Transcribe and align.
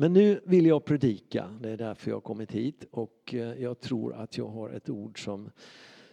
Men 0.00 0.12
nu 0.12 0.40
vill 0.44 0.66
jag 0.66 0.84
predika, 0.84 1.50
det 1.60 1.70
är 1.70 1.76
därför 1.76 2.10
jag 2.10 2.16
har 2.16 2.20
kommit 2.20 2.52
hit 2.52 2.84
och 2.90 3.34
eh, 3.34 3.62
jag 3.62 3.80
tror 3.80 4.14
att 4.14 4.38
jag 4.38 4.48
har 4.48 4.70
ett 4.70 4.90
ord 4.90 5.24
som, 5.24 5.50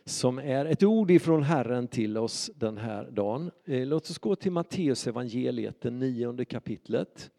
som 0.06 0.40
är 0.40 0.66
ett 0.66 0.84
ord 0.84 1.12
ifrån 1.12 1.44
Herren 1.44 1.88
till 1.88 2.18
oss 2.18 2.52
den 2.56 2.78
här 2.78 3.12
dagen. 3.12 3.52
Eh, 3.66 3.86
låt 3.86 4.10
oss 4.10 4.18
gå 4.18 4.36
till 4.36 4.52
Matteus 4.52 5.08
evangeliet, 5.08 5.82
det 5.82 5.92
nionde 5.92 6.46
kapitlet. 6.46 7.32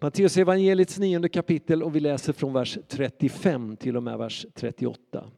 Matteus 0.00 0.36
evangeliets 0.36 0.98
nionde 0.98 1.28
kapitel 1.28 1.82
och 1.82 1.96
vi 1.96 2.00
läser 2.00 2.32
från 2.32 2.52
vers 2.52 2.78
35 2.88 3.76
till 3.76 3.96
och 3.96 4.02
med 4.02 4.18
vers 4.18 4.46
38. 4.54 5.30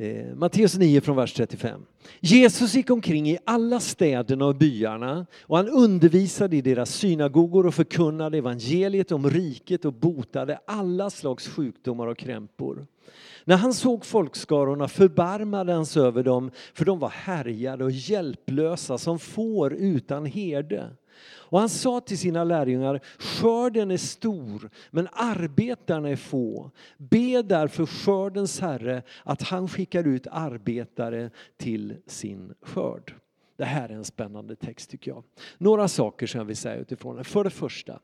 Eh, 0.00 0.34
Matteus 0.34 0.78
9 0.78 1.00
från 1.00 1.16
vers 1.16 1.34
35. 1.34 1.80
Jesus 2.20 2.74
gick 2.74 2.90
omkring 2.90 3.30
i 3.30 3.38
alla 3.44 3.80
städerna 3.80 4.46
och 4.46 4.56
byarna 4.56 5.26
och 5.42 5.56
han 5.56 5.68
undervisade 5.68 6.56
i 6.56 6.60
deras 6.60 6.90
synagogor 6.90 7.66
och 7.66 7.74
förkunnade 7.74 8.38
evangeliet 8.38 9.12
om 9.12 9.30
riket 9.30 9.84
och 9.84 9.92
botade 9.92 10.58
alla 10.66 11.10
slags 11.10 11.48
sjukdomar 11.48 12.06
och 12.06 12.18
krämpor. 12.18 12.86
När 13.44 13.56
han 13.56 13.74
såg 13.74 14.04
folkskarorna 14.04 14.88
förbarmade 14.88 15.72
han 15.72 15.86
sig 15.86 16.02
över 16.02 16.22
dem 16.22 16.50
för 16.74 16.84
de 16.84 16.98
var 16.98 17.08
härjade 17.08 17.84
och 17.84 17.90
hjälplösa 17.90 18.98
som 18.98 19.18
får 19.18 19.72
utan 19.72 20.26
herde. 20.26 20.90
Och 21.20 21.58
han 21.58 21.68
sa 21.68 22.00
till 22.00 22.18
sina 22.18 22.44
lärjungar, 22.44 23.00
skörden 23.18 23.90
är 23.90 23.96
stor 23.96 24.70
men 24.90 25.08
arbetarna 25.12 26.08
är 26.08 26.16
få. 26.16 26.70
Be 26.96 27.42
därför 27.42 27.86
skördens 27.86 28.60
herre 28.60 29.02
att 29.24 29.42
han 29.42 29.68
skickar 29.68 30.06
ut 30.06 30.26
arbetare 30.30 31.30
till 31.56 31.96
sin 32.06 32.54
skörd. 32.62 33.14
Det 33.56 33.64
här 33.64 33.88
är 33.88 33.94
en 33.94 34.04
spännande 34.04 34.56
text 34.56 34.90
tycker 34.90 35.10
jag. 35.10 35.24
Några 35.58 35.88
saker 35.88 36.26
som 36.26 36.38
jag 36.38 36.44
vill 36.44 36.56
säga 36.56 36.76
utifrån 36.76 37.16
den. 37.16 37.24
För 37.24 37.44
det 37.44 37.50
första, 37.50 38.00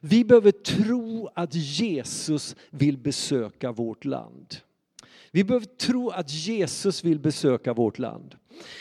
vi 0.00 0.24
behöver 0.24 0.50
tro 0.50 1.28
att 1.34 1.54
Jesus 1.54 2.56
vill 2.70 2.98
besöka 2.98 3.72
vårt 3.72 4.04
land. 4.04 4.56
Vi 5.30 5.44
behöver 5.44 5.66
tro 5.66 6.10
att 6.10 6.30
Jesus 6.30 7.04
vill 7.04 7.18
besöka 7.18 7.72
vårt 7.72 7.98
land. 7.98 8.34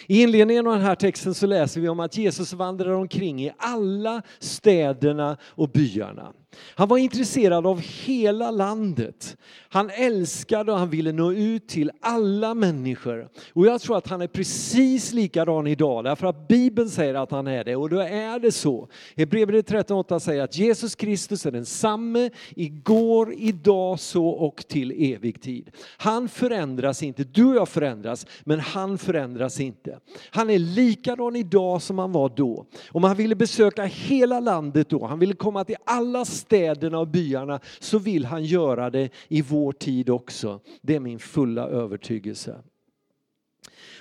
I 0.08 0.22
inledningen 0.22 0.68
av 0.68 0.74
den 0.74 0.82
här 0.82 0.96
texten 0.96 1.34
så 1.34 1.48
läser 1.48 1.82
vi 1.82 1.90
om 1.90 2.00
att 2.00 2.18
Jesus 2.18 2.54
vandrar 2.54 2.92
omkring 2.92 3.46
i 3.46 3.52
alla 3.58 4.22
städerna 4.40 5.38
och 5.44 5.70
byarna. 5.70 6.34
Han 6.76 6.88
var 6.88 6.98
intresserad 6.98 7.68
av 7.68 7.80
hela 7.80 8.52
landet. 8.52 9.38
Han 9.70 9.90
älskade 9.90 10.72
och 10.72 10.80
han 10.80 10.90
ville 10.90 11.12
nå 11.12 11.34
ut 11.34 11.68
till 11.68 11.92
alla 12.02 12.54
människor. 12.54 13.30
Och 13.54 13.66
jag 13.66 13.82
tror 13.82 13.98
att 13.98 14.08
han 14.08 14.22
är 14.22 14.28
precis 14.28 15.14
likadan 15.14 15.68
idag, 15.68 16.04
därför 16.04 16.28
att 16.28 16.48
Bibeln 16.48 16.90
säger 16.90 17.14
att 17.16 17.32
han 17.32 17.48
är 17.48 17.64
det. 17.64 17.76
Och 17.76 17.90
då 17.90 18.00
är 18.00 18.40
det 18.40 18.52
så. 18.52 18.90
Hebreerbrevet 19.16 19.72
13.8 19.72 20.20
säger 20.20 20.44
att 20.44 20.58
Jesus 20.58 20.96
Kristus 20.96 21.46
är 21.46 21.52
densamme 21.52 22.30
igår, 22.50 23.34
idag, 23.38 24.00
så 24.00 24.28
och 24.28 24.68
till 24.68 25.14
evig 25.14 25.42
tid. 25.42 25.72
Han 25.98 26.30
förändras 26.30 27.04
inte, 27.04 27.24
du 27.24 27.46
och 27.46 27.56
jag 27.56 27.70
förändras, 27.70 28.26
men 28.44 28.60
han 28.60 28.98
förändras 28.98 29.60
inte. 29.60 30.00
Han 30.30 30.50
är 30.50 30.60
likadan 30.60 31.36
idag 31.36 31.82
som 31.82 32.00
han 32.00 32.12
var 32.12 32.30
då. 32.30 32.66
Om 32.92 33.04
han 33.04 33.16
ville 33.16 33.36
besöka 33.36 33.86
hela 33.86 34.40
landet 34.40 34.90
då, 34.90 35.06
han 35.06 35.20
ville 35.20 35.34
komma 35.34 35.64
till 35.64 35.76
alla 35.86 36.26
städerna 36.46 37.00
och 37.00 37.08
byarna 37.08 37.60
så 37.80 38.00
vill 38.00 38.26
han 38.26 38.44
göra 38.44 38.90
det 38.90 39.10
i 39.28 39.42
vår 39.42 39.72
tid 39.72 40.10
också. 40.10 40.60
Det 40.82 40.96
är 40.96 41.00
min 41.00 41.20
fulla 41.20 41.68
övertygelse. 41.68 42.56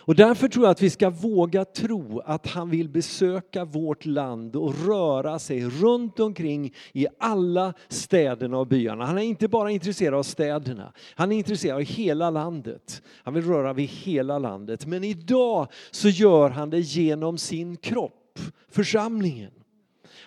Och 0.04 0.14
därför 0.14 0.48
tror 0.48 0.64
jag 0.64 0.70
att 0.70 0.82
vi 0.82 0.90
ska 0.90 1.10
våga 1.10 1.64
tro 1.64 2.20
att 2.20 2.46
han 2.46 2.70
vill 2.70 2.88
besöka 2.88 3.64
vårt 3.64 4.06
land 4.06 4.56
och 4.56 4.86
röra 4.86 5.38
sig 5.38 5.64
runt 5.64 6.20
omkring 6.20 6.74
i 6.92 7.06
alla 7.18 7.74
städerna 7.88 8.58
och 8.58 8.66
byarna. 8.66 9.06
Han 9.06 9.18
är 9.18 9.22
inte 9.22 9.48
bara 9.48 9.70
intresserad 9.70 10.14
av 10.14 10.22
städerna, 10.22 10.92
han 11.14 11.32
är 11.32 11.36
intresserad 11.36 11.76
av 11.76 11.82
hela 11.82 12.30
landet. 12.30 13.02
Han 13.24 13.34
vill 13.34 13.44
röra 13.44 13.72
vid 13.72 13.88
hela 13.88 14.38
landet. 14.38 14.86
Men 14.86 15.04
idag 15.04 15.68
så 15.90 16.08
gör 16.08 16.50
han 16.50 16.70
det 16.70 16.80
genom 16.80 17.38
sin 17.38 17.76
kropp, 17.76 18.38
församlingen. 18.68 19.52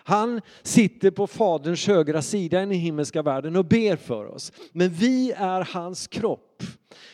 Han 0.08 0.42
sitter 0.64 1.12
på 1.12 1.28
Faderns 1.28 1.88
högra 1.88 2.22
sida 2.22 2.58
i 2.58 2.66
den 2.66 2.72
himmelska 2.72 3.22
världen 3.22 3.56
och 3.56 3.66
ber 3.66 3.96
för 3.96 4.26
oss. 4.26 4.52
Men 4.72 4.90
vi 4.90 5.32
är 5.32 5.62
hans 5.62 6.08
kropp. 6.08 6.64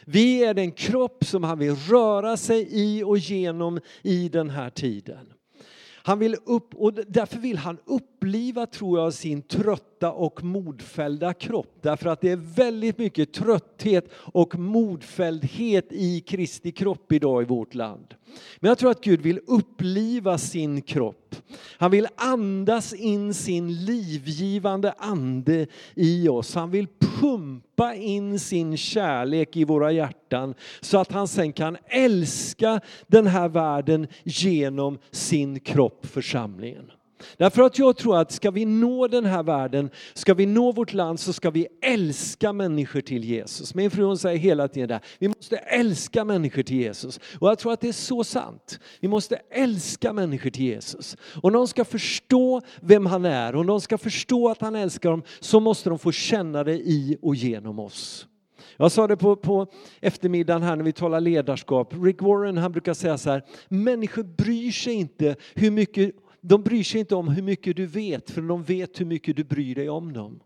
Vi 0.06 0.44
är 0.44 0.53
den 0.53 0.72
kropp 0.72 1.25
som 1.25 1.44
han 1.44 1.59
vill 1.59 1.75
röra 1.75 2.38
sig 2.38 2.68
i 2.72 3.03
och 3.03 3.18
genom 3.18 3.79
i 4.02 4.29
den 4.29 4.50
här 4.50 4.69
tiden. 4.69 5.34
Han 6.03 6.19
vill 6.19 6.35
upp, 6.46 6.75
och 6.75 6.94
därför 6.94 7.38
vill 7.38 7.57
han 7.57 7.78
upp 7.85 8.11
uppliva, 8.22 8.66
tror 8.66 9.00
jag, 9.00 9.14
sin 9.14 9.42
trötta 9.42 10.12
och 10.12 10.44
modfällda 10.44 11.34
kropp. 11.34 11.78
Därför 11.82 12.09
att 12.09 12.22
det 12.22 12.30
är 12.30 12.56
väldigt 12.56 12.98
mycket 12.98 13.34
trötthet 13.34 14.09
och 14.14 14.59
modfälldhet 14.59 15.88
i 15.92 16.20
Kristi 16.20 16.72
kropp 16.72 17.12
idag 17.12 17.42
i 17.42 17.46
vårt 17.46 17.76
land. 17.76 18.14
Men 18.59 18.70
jag 18.70 18.78
tror 18.78 18.92
att 18.92 19.04
Gud 19.04 19.22
vill 19.22 19.40
uppliva 19.48 20.38
sin 20.38 20.82
kropp. 20.82 21.36
Han 21.78 21.92
vill 21.92 22.08
andas 22.16 22.94
in 22.94 23.34
sin 23.34 23.86
livgivande 23.86 24.94
ande 24.98 25.68
i 25.96 26.28
oss. 26.30 26.56
Han 26.56 26.72
vill 26.72 26.88
pumpa 27.00 27.96
in 27.96 28.40
sin 28.40 28.78
kärlek 28.78 29.58
i 29.58 29.64
våra 29.64 29.92
hjärtan 29.92 30.53
så 30.82 30.98
att 30.98 31.12
han 31.12 31.28
sen 31.28 31.53
kan 31.53 31.78
älska 31.86 32.82
den 33.08 33.28
här 33.28 33.50
världen 33.50 34.08
genom 34.24 34.98
sin 35.12 35.59
kropp, 35.59 36.06
församlingen. 36.06 36.92
Därför 37.38 37.62
att 37.62 37.80
jag 37.80 37.98
tror 37.98 38.18
att 38.18 38.32
ska 38.32 38.52
vi 38.52 38.66
nå 38.66 39.08
den 39.08 39.26
här 39.26 39.44
världen, 39.44 39.90
ska 40.14 40.34
vi 40.34 40.46
nå 40.46 40.72
vårt 40.72 40.94
land 40.94 41.20
så 41.20 41.34
ska 41.34 41.50
vi 41.50 41.68
älska 41.82 42.54
människor 42.54 43.02
till 43.02 43.24
Jesus. 43.24 43.76
Min 43.76 43.92
fru 43.92 44.04
hon 44.04 44.18
säger 44.18 44.38
hela 44.38 44.68
tiden 44.68 44.90
där, 44.90 45.00
vi 45.20 45.28
måste 45.28 45.58
älska 45.58 46.26
människor 46.26 46.64
till 46.64 46.78
Jesus. 46.78 47.20
Och 47.40 47.50
jag 47.50 47.59
tror 47.59 47.74
att 47.74 47.82
det 47.82 47.88
är 47.88 47.94
så 47.94 48.24
sant. 48.24 48.80
Vi 49.00 49.08
måste 49.08 49.42
älska 49.52 50.14
människor 50.14 50.50
till 50.50 50.66
Jesus. 50.66 51.18
Och 51.42 51.52
de 51.52 51.68
ska 51.68 51.86
förstå 51.86 52.62
vem 52.82 53.06
han 53.06 53.26
är 53.26 53.56
och 53.56 53.66
de 53.66 53.82
ska 53.82 53.98
förstå 53.98 54.50
att 54.50 54.62
han 54.62 54.76
älskar 54.76 55.09
dem 55.09 55.24
så 55.40 55.59
måste 55.59 55.90
de 55.90 56.00
få 56.00 56.12
känna 56.12 56.64
det 56.64 56.76
i 56.76 57.18
och 57.22 57.36
genom 57.36 57.80
oss. 57.80 58.28
Jag 58.78 58.92
sa 58.92 59.08
det 59.08 59.18
på, 59.18 59.36
på 59.36 59.68
eftermiddagen 60.02 60.64
här 60.64 60.76
när 60.76 60.84
vi 60.84 60.92
talar 60.92 61.20
ledarskap. 61.20 61.94
Rick 62.03 62.22
Warren 62.22 62.58
han 62.58 62.72
brukar 62.72 62.94
säga 62.94 63.18
så 63.18 63.30
här, 63.30 63.44
människor 63.70 64.24
bryr 64.24 64.72
sig 64.72 64.94
inte 64.94 65.36
hur 65.56 65.72
mycket 65.72 66.16
de 66.41 66.63
bryr 66.63 66.84
sig 66.84 67.00
inte 67.00 67.16
om 67.16 67.28
hur 67.28 67.44
mycket 67.44 67.75
du 67.75 67.85
vet, 67.85 68.31
för 68.31 68.41
de 68.41 68.63
vet 68.63 69.00
hur 69.00 69.06
mycket 69.06 69.35
du 69.35 69.44
bryr 69.44 69.75
dig 69.75 69.90
om 69.90 70.13
dem. 70.13 70.40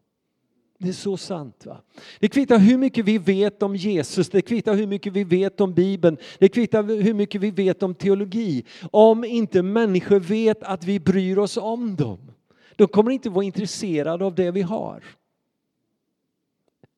Det 0.77 0.89
är 0.89 0.93
så 0.93 1.17
sant. 1.17 1.65
Va? 1.65 1.81
Det 2.19 2.27
kvittar 2.27 2.57
hur 2.59 2.77
mycket 2.77 3.05
vi 3.05 3.17
vet 3.17 3.63
om 3.63 3.75
Jesus, 3.75 4.29
det 4.29 4.41
kvittar 4.41 4.75
hur 4.75 4.87
mycket 4.87 5.13
vi 5.13 5.23
vet 5.23 5.61
om 5.61 5.73
Bibeln, 5.73 6.17
det 6.39 6.49
kvittar 6.49 6.83
hur 6.83 7.13
mycket 7.13 7.41
vi 7.41 7.51
vet 7.51 7.83
om 7.83 7.95
teologi. 7.95 8.65
Om 8.91 9.23
inte 9.23 9.61
människor 9.61 10.19
vet 10.19 10.63
att 10.63 10.83
vi 10.83 10.99
bryr 10.99 11.37
oss 11.37 11.57
om 11.57 11.95
dem, 11.95 12.31
de 12.75 12.87
kommer 12.87 13.11
inte 13.11 13.29
vara 13.29 13.45
intresserade 13.45 14.25
av 14.25 14.35
det 14.35 14.51
vi 14.51 14.61
har. 14.61 15.03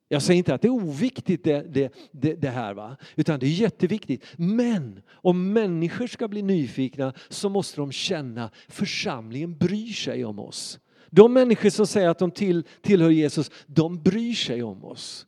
Jag 0.09 0.22
säger 0.22 0.38
inte 0.38 0.53
att 0.53 0.62
det 0.62 0.68
är 0.68 0.72
oviktigt 0.72 1.44
det, 1.44 1.73
det, 1.73 1.94
det, 2.12 2.34
det, 2.34 2.50
här, 2.50 2.73
va? 2.73 2.97
utan 3.16 3.40
det 3.40 3.45
är 3.45 3.50
jätteviktigt. 3.50 4.25
Men 4.38 5.01
om 5.12 5.53
människor 5.53 6.07
ska 6.07 6.28
bli 6.28 6.41
nyfikna 6.41 7.13
så 7.29 7.50
måste 7.50 7.81
de 7.81 7.91
känna 7.91 8.50
församlingen 8.68 9.57
bryr 9.57 9.94
sig 9.94 10.25
om 10.25 10.40
oss. 10.40 10.79
De 11.09 11.34
människor 11.34 11.69
som 11.69 11.88
säger 11.88 12.09
att 12.09 12.19
de 12.19 12.31
till, 12.31 12.63
tillhör 12.81 13.09
Jesus, 13.09 13.51
de 13.66 14.03
bryr 14.03 14.34
sig 14.34 14.63
om 14.63 14.85
oss. 14.85 15.28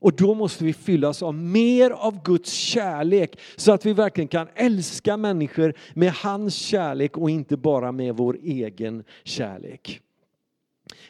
Och 0.00 0.16
då 0.16 0.34
måste 0.34 0.64
vi 0.64 0.72
fyllas 0.72 1.22
av 1.22 1.34
mer 1.34 1.90
av 1.90 2.22
Guds 2.22 2.52
kärlek 2.52 3.40
så 3.56 3.72
att 3.72 3.86
vi 3.86 3.92
verkligen 3.92 4.28
kan 4.28 4.48
älska 4.54 5.16
människor 5.16 5.74
med 5.94 6.12
hans 6.12 6.54
kärlek 6.54 7.16
och 7.16 7.30
inte 7.30 7.56
bara 7.56 7.92
med 7.92 8.16
vår 8.16 8.38
egen 8.42 9.04
kärlek. 9.24 10.00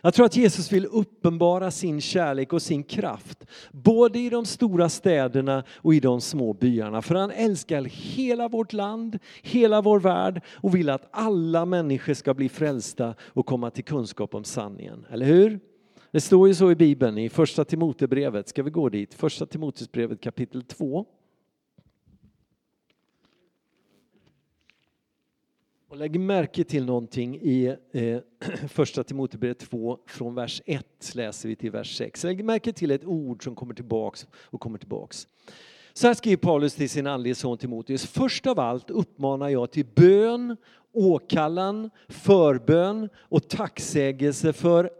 Jag 0.00 0.14
tror 0.14 0.26
att 0.26 0.36
Jesus 0.36 0.72
vill 0.72 0.86
uppenbara 0.86 1.70
sin 1.70 2.00
kärlek 2.00 2.52
och 2.52 2.62
sin 2.62 2.82
kraft, 2.82 3.44
både 3.72 4.18
i 4.18 4.30
de 4.30 4.46
stora 4.46 4.88
städerna 4.88 5.64
och 5.76 5.94
i 5.94 6.00
de 6.00 6.20
små 6.20 6.52
byarna. 6.52 7.02
För 7.02 7.14
han 7.14 7.30
älskar 7.30 7.84
hela 7.84 8.48
vårt 8.48 8.72
land, 8.72 9.18
hela 9.42 9.80
vår 9.80 10.00
värld 10.00 10.42
och 10.54 10.74
vill 10.74 10.90
att 10.90 11.08
alla 11.10 11.64
människor 11.64 12.14
ska 12.14 12.34
bli 12.34 12.48
frälsta 12.48 13.14
och 13.20 13.46
komma 13.46 13.70
till 13.70 13.84
kunskap 13.84 14.34
om 14.34 14.44
sanningen. 14.44 15.06
Eller 15.10 15.26
hur? 15.26 15.60
Det 16.10 16.20
står 16.20 16.48
ju 16.48 16.54
så 16.54 16.70
i 16.70 16.74
Bibeln 16.74 17.18
i 17.18 17.28
första 17.28 17.64
Timotebrevet. 17.64 18.48
Ska 18.48 18.62
vi 18.62 18.70
gå 18.70 18.88
dit? 18.88 19.14
Första 19.14 19.46
Timotesbrevet 19.46 20.20
kapitel 20.20 20.62
2. 20.62 21.06
Och 25.90 25.96
lägg 25.96 26.20
märke 26.20 26.64
till 26.64 26.84
någonting 26.84 27.36
i 27.36 27.76
eh, 27.92 28.18
första 28.68 29.04
Timoteusbrevet 29.04 29.58
2 29.58 29.98
från 30.06 30.34
vers 30.34 30.62
1 30.66 30.84
läser 31.14 31.48
vi 31.48 31.56
till 31.56 31.70
vers 31.70 31.96
6. 31.96 32.24
Lägg 32.24 32.44
märke 32.44 32.72
till 32.72 32.90
ett 32.90 33.04
ord 33.04 33.44
som 33.44 33.54
kommer 33.54 33.74
tillbaks 33.74 34.26
och 34.34 34.60
kommer 34.60 34.78
tillbaks. 34.78 35.26
Så 35.92 36.06
här 36.06 36.14
skriver 36.14 36.36
Paulus 36.36 36.74
till 36.74 36.90
sin 36.90 37.06
andlige 37.06 37.34
son 37.34 37.58
Timoteus. 37.58 38.06
Först 38.06 38.46
av 38.46 38.60
allt 38.60 38.90
uppmanar 38.90 39.48
jag 39.48 39.70
till 39.70 39.86
bön, 39.94 40.56
åkallan, 40.92 41.90
förbön 42.08 43.08
och 43.16 43.48
tacksägelse 43.48 44.52
för 44.52 44.90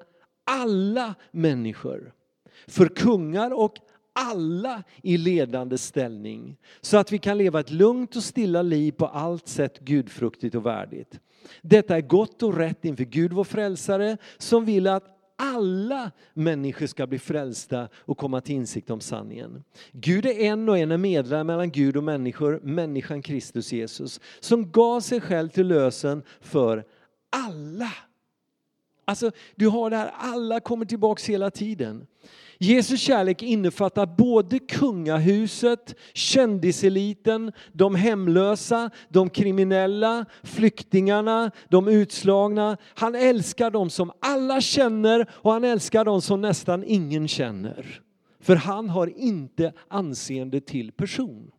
alla 0.45 1.15
människor. 1.31 2.13
För 2.67 2.87
kungar 2.87 3.51
och 3.51 3.75
alla 4.19 4.83
i 5.03 5.17
ledande 5.17 5.79
ställning. 5.79 6.57
Så 6.81 6.97
att 6.97 7.13
vi 7.13 7.19
kan 7.19 7.39
leva 7.39 7.61
ett 7.61 7.71
lugnt 7.71 8.17
och 8.17 8.23
stilla 8.23 8.63
liv 8.63 8.93
på 8.93 9.07
allt 9.07 9.49
sätt 9.49 9.79
gudfruktigt 9.79 10.55
och 10.55 10.67
värdigt. 10.67 11.21
Detta 11.63 11.97
är 11.97 12.01
gott 12.01 12.43
och 12.43 12.57
rätt 12.57 12.85
inför 12.85 13.05
Gud 13.05 13.33
vår 13.33 13.45
frälsare 13.45 14.17
som 14.39 14.65
vill 14.65 14.87
att 14.87 15.05
alla 15.39 16.11
människor 16.35 16.87
ska 16.87 17.07
bli 17.07 17.19
frälsta 17.19 17.89
och 17.95 18.19
komma 18.19 18.41
till 18.41 18.55
insikt 18.55 18.91
om 18.91 19.01
sanningen. 19.01 19.65
Gud 19.93 20.27
är 20.27 20.41
en 20.41 20.69
och 20.69 20.79
en 20.79 20.93
är 20.93 20.97
medlare 20.97 21.45
mellan 21.45 21.71
Gud 21.71 21.97
och 21.97 22.05
människor, 22.05 22.61
människan 22.63 23.23
Kristus 23.23 23.73
Jesus, 23.73 24.21
som 24.41 24.71
gav 24.71 25.01
sig 25.01 25.21
själv 25.21 25.49
till 25.49 25.67
lösen 25.67 26.23
för 26.41 26.85
alla. 27.31 27.93
Alltså, 29.05 29.31
du 29.55 29.69
har 29.69 29.91
det 29.91 29.97
här, 29.97 30.13
alla 30.15 30.61
kommer 30.61 30.87
tillbaks 30.87 31.29
hela 31.29 31.51
tiden. 31.51 32.07
Jesus 32.61 33.01
kärlek 33.01 33.43
innefattar 33.43 34.07
både 34.07 34.59
kungahuset, 34.59 35.95
kändiseliten, 36.13 37.53
de 37.73 37.95
hemlösa, 37.95 38.91
de 39.09 39.31
kriminella, 39.31 40.25
flyktingarna, 40.43 41.51
de 41.69 41.89
utslagna. 41.89 42.77
Han 42.95 43.15
älskar 43.15 43.71
dem 43.71 43.91
som 43.91 44.13
alla 44.21 44.61
känner 44.61 45.31
och 45.31 45.53
han 45.53 45.65
älskar 45.65 46.05
dem 46.05 46.23
som 46.23 46.41
nästan 46.41 46.85
ingen 46.85 47.29
känner. 47.29 48.01
För 48.41 48.57
han 48.57 48.89
har 48.89 49.19
inte 49.19 49.73
anseende 49.89 50.61
till 50.61 50.93
person. 50.93 51.51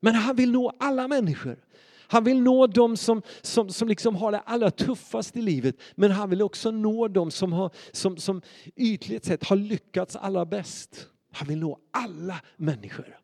Men 0.00 0.14
han 0.14 0.36
vill 0.36 0.52
nå 0.52 0.72
alla 0.78 1.08
människor. 1.08 1.65
Han 2.08 2.24
vill 2.24 2.42
nå 2.42 2.66
dem 2.66 2.96
som, 2.96 3.22
som, 3.42 3.70
som 3.70 3.88
liksom 3.88 4.16
har 4.16 4.32
det 4.32 4.38
allra 4.38 4.70
tuffast 4.70 5.36
i 5.36 5.42
livet. 5.42 5.76
Men 5.94 6.10
han 6.10 6.30
vill 6.30 6.42
också 6.42 6.70
nå 6.70 7.08
dem 7.08 7.30
som, 7.30 7.52
har, 7.52 7.70
som, 7.92 8.16
som 8.16 8.42
ytligt 8.76 9.24
sett 9.24 9.44
har 9.44 9.56
lyckats 9.56 10.16
allra 10.16 10.44
bäst. 10.44 11.08
Han 11.32 11.48
vill 11.48 11.58
nå 11.58 11.78
alla 11.90 12.40
människor. 12.56 13.18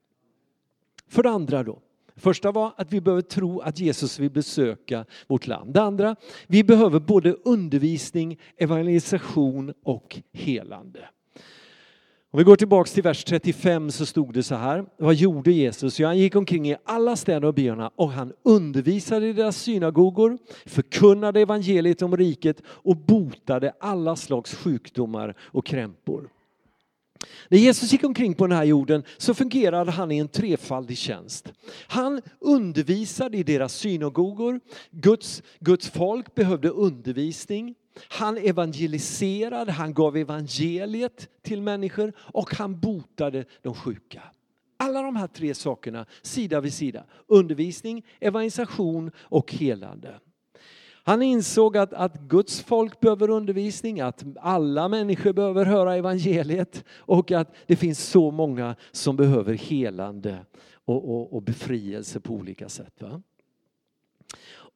För 1.08 1.22
det 1.22 1.30
andra 1.30 1.62
då. 1.62 1.78
Första 2.16 2.52
var 2.52 2.72
att 2.76 2.92
vi 2.92 3.00
behöver 3.00 3.22
tro 3.22 3.60
att 3.60 3.78
Jesus 3.78 4.18
vill 4.18 4.30
besöka 4.30 5.04
vårt 5.26 5.46
land. 5.46 5.74
Det 5.74 5.82
andra, 5.82 6.16
vi 6.46 6.64
behöver 6.64 7.00
både 7.00 7.32
undervisning, 7.32 8.40
evangelisation 8.56 9.74
och 9.82 10.20
helande. 10.32 11.08
Om 12.34 12.38
vi 12.38 12.44
går 12.44 12.56
tillbaks 12.56 12.92
till 12.92 13.02
vers 13.02 13.24
35 13.24 13.90
så 13.90 14.06
stod 14.06 14.34
det 14.34 14.42
så 14.42 14.54
här. 14.54 14.84
Vad 14.96 15.14
gjorde 15.14 15.52
Jesus? 15.52 16.00
Ja, 16.00 16.06
han 16.06 16.18
gick 16.18 16.36
omkring 16.36 16.70
i 16.70 16.76
alla 16.84 17.16
städer 17.16 17.48
och 17.48 17.54
byarna 17.54 17.90
och 17.96 18.12
han 18.12 18.32
undervisade 18.42 19.26
i 19.26 19.32
deras 19.32 19.56
synagogor, 19.56 20.38
förkunnade 20.66 21.40
evangeliet 21.40 22.02
om 22.02 22.16
riket 22.16 22.62
och 22.66 22.96
botade 22.96 23.72
alla 23.80 24.16
slags 24.16 24.54
sjukdomar 24.54 25.36
och 25.40 25.66
krämpor. 25.66 26.28
När 27.48 27.58
Jesus 27.58 27.92
gick 27.92 28.04
omkring 28.04 28.34
på 28.34 28.46
den 28.46 28.56
här 28.56 28.64
jorden 28.64 29.02
så 29.16 29.34
fungerade 29.34 29.90
han 29.90 30.12
i 30.12 30.18
en 30.18 30.28
trefaldig 30.28 30.98
tjänst. 30.98 31.52
Han 31.86 32.22
undervisade 32.38 33.38
i 33.38 33.42
deras 33.42 33.74
synagogor. 33.74 34.60
Guds, 34.90 35.42
Guds 35.60 35.90
folk 35.90 36.34
behövde 36.34 36.68
undervisning. 36.68 37.74
Han 38.08 38.38
evangeliserade, 38.38 39.72
han 39.72 39.94
gav 39.94 40.16
evangeliet 40.16 41.28
till 41.42 41.62
människor 41.62 42.12
och 42.18 42.54
han 42.54 42.80
botade 42.80 43.44
de 43.62 43.74
sjuka. 43.74 44.22
Alla 44.76 45.02
de 45.02 45.16
här 45.16 45.26
tre 45.26 45.54
sakerna 45.54 46.06
sida 46.22 46.60
vid 46.60 46.74
sida. 46.74 47.04
Undervisning, 47.26 48.06
evangelisation 48.20 49.10
och 49.18 49.52
helande. 49.52 50.20
Han 51.04 51.22
insåg 51.22 51.76
att, 51.76 51.92
att 51.92 52.14
Guds 52.14 52.60
folk 52.60 53.00
behöver 53.00 53.30
undervisning, 53.30 54.00
att 54.00 54.24
alla 54.36 54.88
människor 54.88 55.32
behöver 55.32 55.64
höra 55.64 55.96
evangeliet 55.96 56.84
och 56.90 57.30
att 57.30 57.54
det 57.66 57.76
finns 57.76 58.08
så 58.08 58.30
många 58.30 58.76
som 58.92 59.16
behöver 59.16 59.54
helande 59.54 60.38
och, 60.84 61.10
och, 61.10 61.32
och 61.32 61.42
befrielse 61.42 62.20
på 62.20 62.34
olika 62.34 62.68
sätt. 62.68 63.02
Va? 63.02 63.22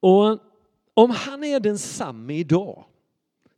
Och 0.01 0.39
om 0.95 1.11
han 1.11 1.45
är 1.45 1.61
densamme 1.61 2.35
idag 2.35 2.85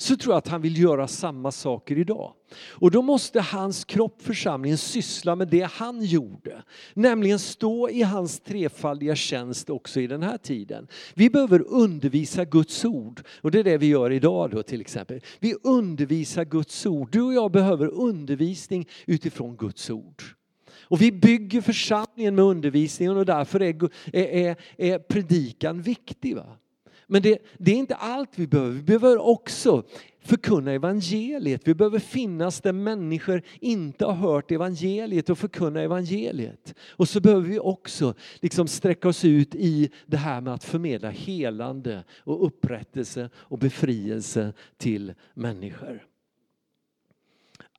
så 0.00 0.16
tror 0.16 0.32
jag 0.32 0.38
att 0.38 0.48
han 0.48 0.62
vill 0.62 0.78
göra 0.78 1.08
samma 1.08 1.52
saker 1.52 1.98
idag. 1.98 2.32
Och 2.70 2.90
då 2.90 3.02
måste 3.02 3.40
hans 3.40 3.84
kropp, 3.84 4.22
församlingen, 4.22 4.78
syssla 4.78 5.36
med 5.36 5.48
det 5.48 5.68
han 5.72 6.04
gjorde. 6.04 6.62
Nämligen 6.94 7.38
stå 7.38 7.88
i 7.88 8.02
hans 8.02 8.40
trefaldiga 8.40 9.14
tjänst 9.14 9.70
också 9.70 10.00
i 10.00 10.06
den 10.06 10.22
här 10.22 10.38
tiden. 10.38 10.88
Vi 11.14 11.30
behöver 11.30 11.64
undervisa 11.68 12.44
Guds 12.44 12.84
ord. 12.84 13.22
Och 13.40 13.50
det 13.50 13.58
är 13.58 13.64
det 13.64 13.78
vi 13.78 13.86
gör 13.86 14.10
idag 14.10 14.50
då 14.50 14.62
till 14.62 14.80
exempel. 14.80 15.20
Vi 15.40 15.54
undervisar 15.62 16.44
Guds 16.44 16.86
ord. 16.86 17.08
Du 17.12 17.22
och 17.22 17.34
jag 17.34 17.52
behöver 17.52 17.86
undervisning 17.86 18.88
utifrån 19.06 19.56
Guds 19.56 19.90
ord. 19.90 20.22
Och 20.80 21.02
vi 21.02 21.12
bygger 21.12 21.60
församlingen 21.60 22.34
med 22.34 22.44
undervisningen 22.44 23.16
och 23.16 23.26
därför 23.26 23.62
är, 23.62 23.88
är, 24.12 24.56
är 24.76 24.98
predikan 24.98 25.82
viktig. 25.82 26.36
Va? 26.36 26.56
Men 27.10 27.22
det, 27.22 27.38
det, 27.58 27.70
är 27.70 27.76
inte 27.76 27.94
allt 27.94 28.38
vi 28.38 28.46
behöver. 28.46 28.72
Vi 28.72 28.82
behöver 28.82 29.18
också 29.18 29.84
förkunna 30.20 30.72
evangeliet. 30.72 31.62
Vi 31.64 31.74
behöver 31.74 31.98
finnas 31.98 32.60
där 32.60 32.72
människor 32.72 33.42
inte 33.60 34.04
har 34.04 34.12
hört 34.12 34.50
evangeliet 34.50 35.30
och 35.30 35.38
förkunna 35.38 35.80
evangeliet. 35.80 36.74
Och 36.90 37.08
så 37.08 37.20
behöver 37.20 37.48
vi 37.48 37.58
också 37.58 38.14
liksom 38.40 38.68
sträcka 38.68 39.08
oss 39.08 39.24
ut 39.24 39.54
i 39.54 39.90
det 40.06 40.16
här 40.16 40.40
med 40.40 40.54
att 40.54 40.64
förmedla 40.64 41.10
helande 41.10 42.04
och 42.24 42.46
upprättelse 42.46 43.30
och 43.34 43.58
befrielse 43.58 44.52
till 44.76 45.14
människor. 45.34 46.04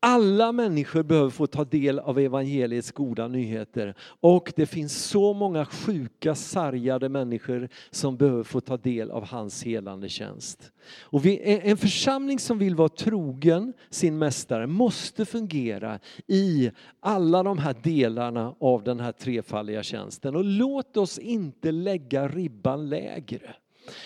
Alla 0.01 0.51
människor 0.51 1.03
behöver 1.03 1.29
få 1.29 1.47
ta 1.47 1.63
del 1.63 1.99
av 1.99 2.19
evangeliets 2.19 2.91
goda 2.91 3.27
nyheter. 3.27 3.95
Och 4.19 4.53
det 4.55 4.65
finns 4.65 5.05
så 5.05 5.33
många 5.33 5.65
sjuka, 5.65 6.35
sargade 6.35 7.09
människor 7.09 7.69
som 7.91 8.17
behöver 8.17 8.43
få 8.43 8.61
ta 8.61 8.77
del 8.77 9.11
av 9.11 9.25
hans 9.25 9.63
helande 9.63 10.09
tjänst. 10.09 10.71
Och 11.01 11.25
vi, 11.25 11.39
en 11.43 11.77
församling 11.77 12.39
som 12.39 12.57
vill 12.57 12.75
vara 12.75 12.89
trogen 12.89 13.73
sin 13.89 14.17
mästare 14.17 14.67
måste 14.67 15.25
fungera 15.25 15.99
i 16.27 16.71
alla 16.99 17.43
de 17.43 17.57
här 17.57 17.75
delarna 17.83 18.55
av 18.59 18.83
den 18.83 18.99
här 18.99 19.11
trefaldiga 19.11 19.83
tjänsten. 19.83 20.35
Och 20.35 20.43
låt 20.43 20.97
oss 20.97 21.19
inte 21.19 21.71
lägga 21.71 22.27
ribban 22.27 22.89
lägre. 22.89 23.55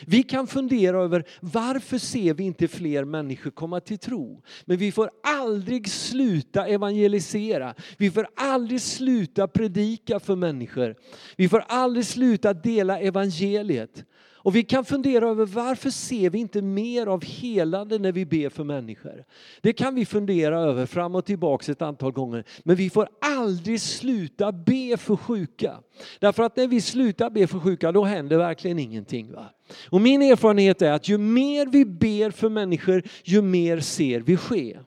Vi 0.08 0.24
kan 0.24 0.48
fundera 0.48 1.04
över 1.04 1.24
varför 1.40 1.98
ser 1.98 2.34
vi 2.34 2.44
inte 2.44 2.68
fler 2.68 3.04
människor 3.06 3.52
komma 3.52 3.80
till 3.80 3.98
tro? 3.98 4.42
Men 4.66 4.78
vi 4.78 4.92
får 4.92 5.10
aldrig 5.24 5.90
sluta 5.90 6.68
evangelisera. 6.68 7.76
Vi 7.98 8.12
får 8.12 8.28
aldrig 8.36 8.82
sluta 8.82 9.48
predika 9.48 10.20
för 10.20 10.36
människor. 10.36 10.96
Vi 11.38 11.50
får 11.50 11.64
aldrig 11.68 12.06
sluta 12.06 12.54
dela 12.54 13.00
evangeliet. 13.00 14.06
Och 14.44 14.56
vi 14.56 14.64
kan 14.64 14.86
fundera 14.86 15.30
över 15.30 15.46
varför 15.46 15.90
ser 15.90 16.30
vi 16.30 16.40
inte 16.40 16.62
mer 16.62 17.08
av 17.08 17.24
helande 17.24 18.00
när 18.00 18.12
vi 18.12 18.26
ber 18.26 18.50
för 18.50 18.64
människor? 18.64 19.24
Det 19.62 19.74
kan 19.74 19.96
vi 19.96 20.06
fundera 20.06 20.60
över 20.60 20.86
fram 20.86 21.16
och 21.16 21.26
tillbaka 21.26 21.72
ett 21.72 21.82
antal 21.82 22.12
gånger. 22.12 22.44
Men 22.64 22.76
vi 22.76 22.90
får 22.90 23.10
aldrig 23.22 23.82
sluta 23.82 24.52
be 24.52 24.98
för 24.98 25.16
sjuka. 25.16 25.80
Därför 26.20 26.44
att 26.44 26.58
när 26.58 26.68
vi 26.68 26.82
slutar 26.82 27.30
be 27.30 27.48
för 27.48 27.60
sjuka 27.60 27.92
då 27.92 28.04
händer 28.04 28.38
verkligen 28.38 28.80
ingenting. 28.80 29.32
Va? 29.32 29.46
Och 29.90 30.02
min 30.02 30.22
erfarenhet 30.22 30.82
är 30.82 30.92
att 30.92 31.10
ju 31.10 31.18
mer 31.18 31.66
vi 31.66 31.86
ber 31.86 32.32
för 32.32 32.50
människor 32.50 33.04
ju 33.24 33.42
mer 33.42 33.80
ser 33.80 34.20
vi 34.20 34.38
ske. 34.38 34.78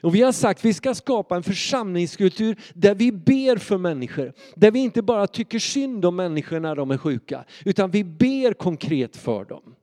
Och 0.00 0.14
vi 0.14 0.22
har 0.22 0.32
sagt 0.32 0.60
att 0.60 0.64
vi 0.64 0.74
ska 0.74 0.94
skapa 0.94 1.36
en 1.36 1.42
församlingskultur 1.42 2.56
där 2.74 2.94
vi 2.94 3.12
ber 3.12 3.56
för 3.56 3.78
människor. 3.78 4.32
Där 4.54 4.70
vi 4.70 4.78
inte 4.78 5.02
bara 5.02 5.26
tycker 5.26 5.58
synd 5.58 6.04
om 6.04 6.16
människor 6.16 6.60
när 6.60 6.76
de 6.76 6.90
är 6.90 6.98
sjuka, 6.98 7.44
utan 7.64 7.90
vi 7.90 8.04
ber 8.04 8.52
konkret 8.52 9.16
för 9.16 9.44
dem. 9.44 9.74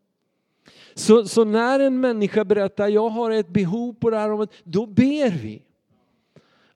Så, 0.94 1.26
så 1.26 1.44
när 1.44 1.80
en 1.80 2.00
människa 2.00 2.46
berättar, 2.46 2.88
jag 2.88 3.10
har 3.10 3.32
ett 3.32 3.50
behov 3.50 3.94
på 3.94 4.10
det 4.10 4.18
här 4.18 4.32
området, 4.32 4.56
då 4.64 4.86
ber 4.86 5.30
vi. 5.30 5.62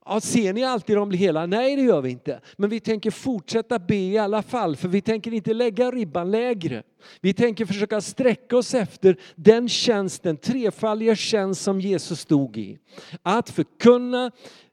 Ja, 0.05 0.21
ser 0.21 0.53
ni 0.53 0.63
alltid 0.63 0.95
de 0.95 1.09
blir 1.09 1.19
hela? 1.19 1.45
Nej, 1.45 1.75
det 1.75 1.81
gör 1.81 2.01
vi 2.01 2.09
inte. 2.09 2.41
Men 2.57 2.69
vi 2.69 2.79
tänker 2.79 3.11
fortsätta 3.11 3.79
be 3.79 3.95
i 3.95 4.17
alla 4.17 4.41
fall, 4.41 4.75
för 4.75 4.87
vi 4.87 5.01
tänker 5.01 5.33
inte 5.33 5.53
lägga 5.53 5.91
ribban 5.91 6.31
lägre. 6.31 6.83
Vi 7.21 7.33
tänker 7.33 7.65
försöka 7.65 8.01
sträcka 8.01 8.57
oss 8.57 8.73
efter 8.73 9.17
den 9.35 9.69
tjänsten, 9.69 10.37
trefaldiga 10.37 11.15
tjänst 11.15 11.61
som 11.61 11.81
Jesus 11.81 12.19
stod 12.19 12.57
i. 12.57 12.77
Att 13.21 13.49
förkunna 13.49 14.31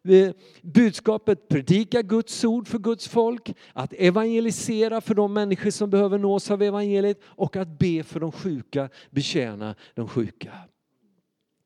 eh, 0.09 0.31
budskapet, 0.63 1.49
predika 1.49 2.03
Guds 2.03 2.45
ord 2.45 2.69
för 2.69 2.79
Guds 2.79 3.09
folk, 3.09 3.55
att 3.73 3.93
evangelisera 3.93 5.01
för 5.01 5.15
de 5.15 5.33
människor 5.33 5.71
som 5.71 5.91
behöver 5.91 6.19
nås 6.19 6.51
av 6.51 6.63
evangeliet 6.63 7.21
och 7.25 7.57
att 7.57 7.79
be 7.79 8.03
för 8.03 8.21
de 8.21 8.33
sjuka, 8.33 8.89
betjäna 9.11 9.75
de 9.95 10.09
sjuka. 10.09 10.53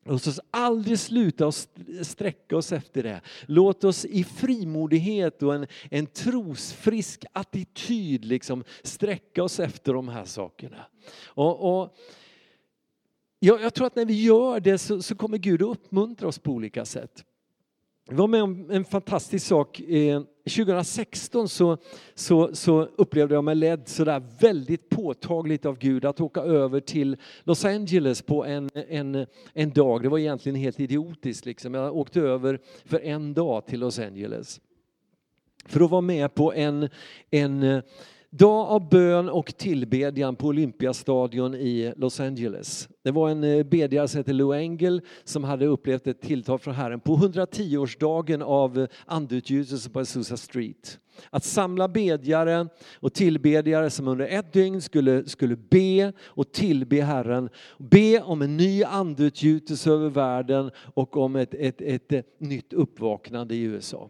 Låt 0.07 0.27
oss 0.27 0.39
aldrig 0.51 0.99
sluta 0.99 1.47
och 1.47 1.55
sträcka 2.01 2.57
oss 2.57 2.71
efter 2.71 3.03
det. 3.03 3.21
Låt 3.45 3.83
oss 3.83 4.05
i 4.05 4.23
frimodighet 4.23 5.43
och 5.43 5.55
en, 5.55 5.67
en 5.91 6.05
trosfrisk 6.05 7.25
attityd 7.33 8.25
liksom 8.25 8.63
sträcka 8.83 9.43
oss 9.43 9.59
efter 9.59 9.93
de 9.93 10.09
här 10.09 10.25
sakerna. 10.25 10.85
Och, 11.25 11.79
och 11.79 11.95
jag, 13.39 13.61
jag 13.61 13.73
tror 13.73 13.87
att 13.87 13.95
när 13.95 14.05
vi 14.05 14.23
gör 14.23 14.59
det 14.59 14.77
så, 14.77 15.01
så 15.01 15.15
kommer 15.15 15.37
Gud 15.37 15.61
att 15.61 15.69
uppmuntra 15.69 16.27
oss 16.27 16.39
på 16.39 16.51
olika 16.51 16.85
sätt. 16.85 17.25
Vi 18.09 18.15
var 18.15 18.27
med 18.27 18.43
om 18.43 18.71
en 18.71 18.85
fantastisk 18.85 19.47
sak. 19.47 19.81
2016 20.43 21.49
så, 21.49 21.77
så, 22.15 22.55
så 22.55 22.81
upplevde 22.81 23.35
jag 23.35 23.43
mig 23.43 23.55
ledd 23.55 23.87
sådär 23.87 24.23
väldigt 24.39 24.89
påtagligt 24.89 25.65
av 25.65 25.77
Gud 25.77 26.05
att 26.05 26.21
åka 26.21 26.41
över 26.41 26.79
till 26.79 27.17
Los 27.43 27.65
Angeles 27.65 28.21
på 28.21 28.45
en, 28.45 28.69
en, 28.73 29.25
en 29.53 29.71
dag. 29.71 30.03
Det 30.03 30.09
var 30.09 30.17
egentligen 30.19 30.55
helt 30.55 30.79
idiotiskt. 30.79 31.45
Liksom. 31.45 31.73
Jag 31.73 31.95
åkte 31.95 32.21
över 32.21 32.59
för 32.85 32.99
en 32.99 33.33
dag 33.33 33.65
till 33.65 33.79
Los 33.79 33.99
Angeles. 33.99 34.61
För 35.65 35.81
att 35.81 35.91
vara 35.91 36.01
med 36.01 36.33
på 36.33 36.53
en, 36.53 36.89
en 37.31 37.81
Dag 38.37 38.67
av 38.67 38.89
bön 38.89 39.29
och 39.29 39.57
tillbedjan 39.57 40.35
på 40.35 40.47
Olympiastadion 40.47 41.55
i 41.55 41.93
Los 41.97 42.19
Angeles. 42.19 42.89
Det 43.03 43.11
var 43.11 43.29
en 43.29 43.43
eh, 43.43 43.63
bedjare 43.63 44.07
som 44.07 44.17
hette 44.17 44.33
Lou 44.33 44.53
Engel 44.53 45.01
som 45.23 45.43
hade 45.43 45.65
upplevt 45.65 46.07
ett 46.07 46.21
tilltal 46.21 46.59
från 46.59 46.73
Herren 46.73 46.99
på 46.99 47.17
110-årsdagen 47.17 48.41
av 48.41 48.87
andeutgjutelsen 49.05 49.91
på 49.91 49.99
Azusa 49.99 50.37
Street. 50.37 50.99
Att 51.29 51.43
samla 51.43 51.87
bedjare 51.87 52.67
och 52.95 53.13
tillbedjare 53.13 53.89
som 53.89 54.07
under 54.07 54.27
ett 54.27 54.53
dygn 54.53 54.81
skulle, 54.81 55.25
skulle 55.25 55.55
be 55.55 56.13
och 56.23 56.51
tillbe 56.51 57.01
Herren. 57.01 57.49
Be 57.77 58.21
om 58.21 58.41
en 58.41 58.57
ny 58.57 58.83
andeutgjutelse 58.83 59.91
över 59.91 60.09
världen 60.09 60.71
och 60.77 61.17
om 61.17 61.35
ett, 61.35 61.53
ett, 61.53 61.81
ett, 61.81 62.11
ett 62.11 62.39
nytt 62.39 62.73
uppvaknande 62.73 63.55
i 63.55 63.61
USA. 63.61 64.09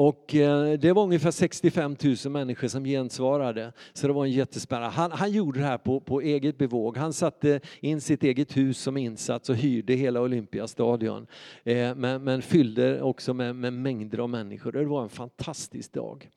Och 0.00 0.34
eh, 0.34 0.78
det 0.78 0.92
var 0.92 1.02
ungefär 1.02 1.30
65 1.30 1.96
000 2.24 2.32
människor 2.32 2.68
som 2.68 2.84
gensvarade. 2.84 3.72
Så 3.92 4.06
det 4.06 4.12
var 4.12 4.24
en 4.24 4.30
jättespännande. 4.30 4.88
Han, 4.88 5.12
han 5.12 5.32
gjorde 5.32 5.60
det 5.60 5.66
här 5.66 5.78
på, 5.78 6.00
på 6.00 6.20
eget 6.20 6.58
bevåg. 6.58 6.96
Han 6.96 7.12
satte 7.12 7.60
in 7.80 8.00
sitt 8.00 8.22
eget 8.22 8.56
hus 8.56 8.78
som 8.78 8.96
insats 8.96 9.50
och 9.50 9.56
hyrde 9.56 9.94
hela 9.94 10.20
Olympiastadion. 10.20 11.26
Eh, 11.64 11.94
men, 11.94 12.24
men 12.24 12.42
fyllde 12.42 13.02
också 13.02 13.34
med, 13.34 13.56
med 13.56 13.72
mängder 13.72 14.18
av 14.18 14.28
människor. 14.28 14.72
Det 14.72 14.84
var 14.84 15.02
en 15.02 15.08
fantastisk 15.08 15.92
dag. 15.92 16.28